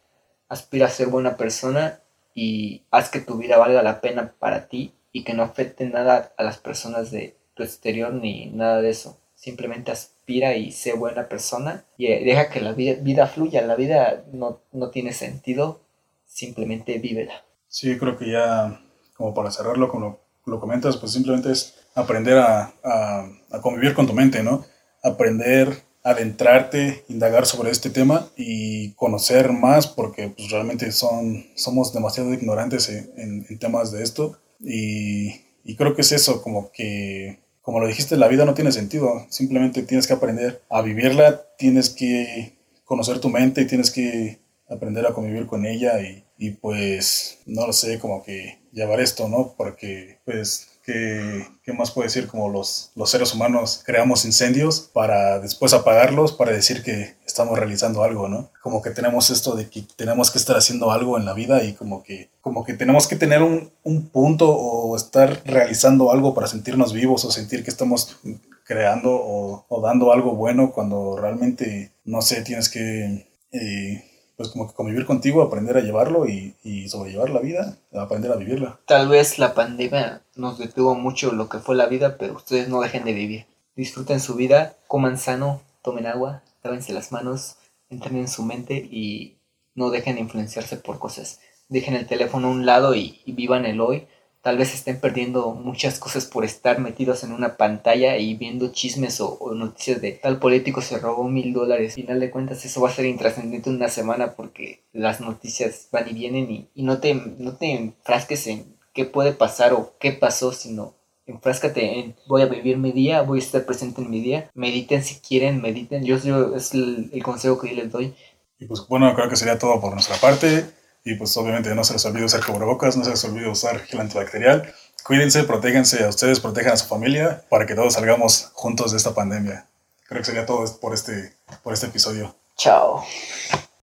[0.48, 2.00] aspira a ser buena persona
[2.34, 6.34] y haz que tu vida valga la pena para ti y que no afecte nada
[6.38, 9.18] a las personas de tu exterior ni nada de eso.
[9.36, 13.62] Simplemente aspira y sé buena persona y eh, deja que la vida, fluya.
[13.64, 14.62] La vida no,
[14.92, 15.82] tiene sentido,
[16.26, 17.44] simplemente vívela.
[17.68, 18.82] Sí, creo que ya,
[19.16, 24.14] como para cerrarlo, como lo, comentas, pues simplemente es aprender a, a convivir con tu
[24.14, 24.64] mente, ¿no?
[25.04, 25.70] Aprender
[26.04, 32.90] adentrarte, indagar sobre este tema y conocer más porque pues, realmente son, somos demasiado ignorantes
[32.90, 38.18] en, temas de esto y, y, creo que es eso, como que, como lo dijiste,
[38.18, 42.54] la vida no tiene sentido, simplemente tienes que aprender a vivirla, tienes que
[42.86, 44.40] conocer tu mente y tienes que
[44.70, 49.28] aprender a convivir con ella y, y pues no lo sé, como que llevar esto,
[49.28, 49.54] ¿no?
[49.58, 52.28] Porque, pues, ¿qué, qué más puedo decir?
[52.28, 58.04] Como los, los seres humanos creamos incendios para después apagarlos, para decir que estamos realizando
[58.04, 58.52] algo, ¿no?
[58.62, 61.74] Como que tenemos esto de que tenemos que estar haciendo algo en la vida y
[61.74, 66.48] como que, como que tenemos que tener un, un punto o estar realizando algo para
[66.48, 68.18] sentirnos vivos o sentir que estamos
[68.64, 73.28] creando o, o dando algo bueno cuando realmente, no sé, tienes que...
[73.52, 74.11] Eh,
[74.42, 78.36] pues como que convivir contigo, aprender a llevarlo y, y, sobrellevar la vida, aprender a
[78.36, 78.80] vivirla.
[78.86, 82.82] Tal vez la pandemia nos detuvo mucho lo que fue la vida, pero ustedes no
[82.82, 83.46] dejen de vivir.
[83.76, 87.58] Disfruten su vida, coman sano, tomen agua, lávense las manos,
[87.90, 89.38] entren en su mente y
[89.76, 91.40] no dejen de influenciarse por cosas.
[91.70, 94.08] Dejen el teléfono a un lado y vivan el hoy
[94.42, 99.22] tal vez estén perdiendo muchas cosas por estar metidos en una pantalla y viendo chismes
[99.22, 101.94] o, noticias de tal político se robó mil dólares.
[101.94, 106.10] Al final de cuentas eso va a ser intrascendente una semana porque las noticias van
[106.10, 110.52] y vienen y, no, te, no te enfrasques en qué puede pasar o qué pasó,
[110.52, 110.96] sino
[111.28, 114.50] enfráscate en voy a vivir mi día, voy a estar presente en mi día.
[114.56, 116.04] Mediten si quieren, mediten.
[116.04, 118.16] Yo, yo es el, el consejo que yo les doy.
[118.60, 120.66] Y pues bueno, creo que sería todo por nuestra parte.
[121.04, 124.02] Y pues obviamente no se les olvide usar cubrebocas, no se les olvide usar gel
[124.02, 124.74] antibacterial.
[125.04, 129.16] Cuídense, protéganse a ustedes, protejan a su familia para que todos salgamos juntos de esta
[129.16, 129.66] pandemia.
[130.08, 131.34] Creo que sería todo por este,
[131.64, 132.36] por este episodio.
[132.56, 133.04] Chao.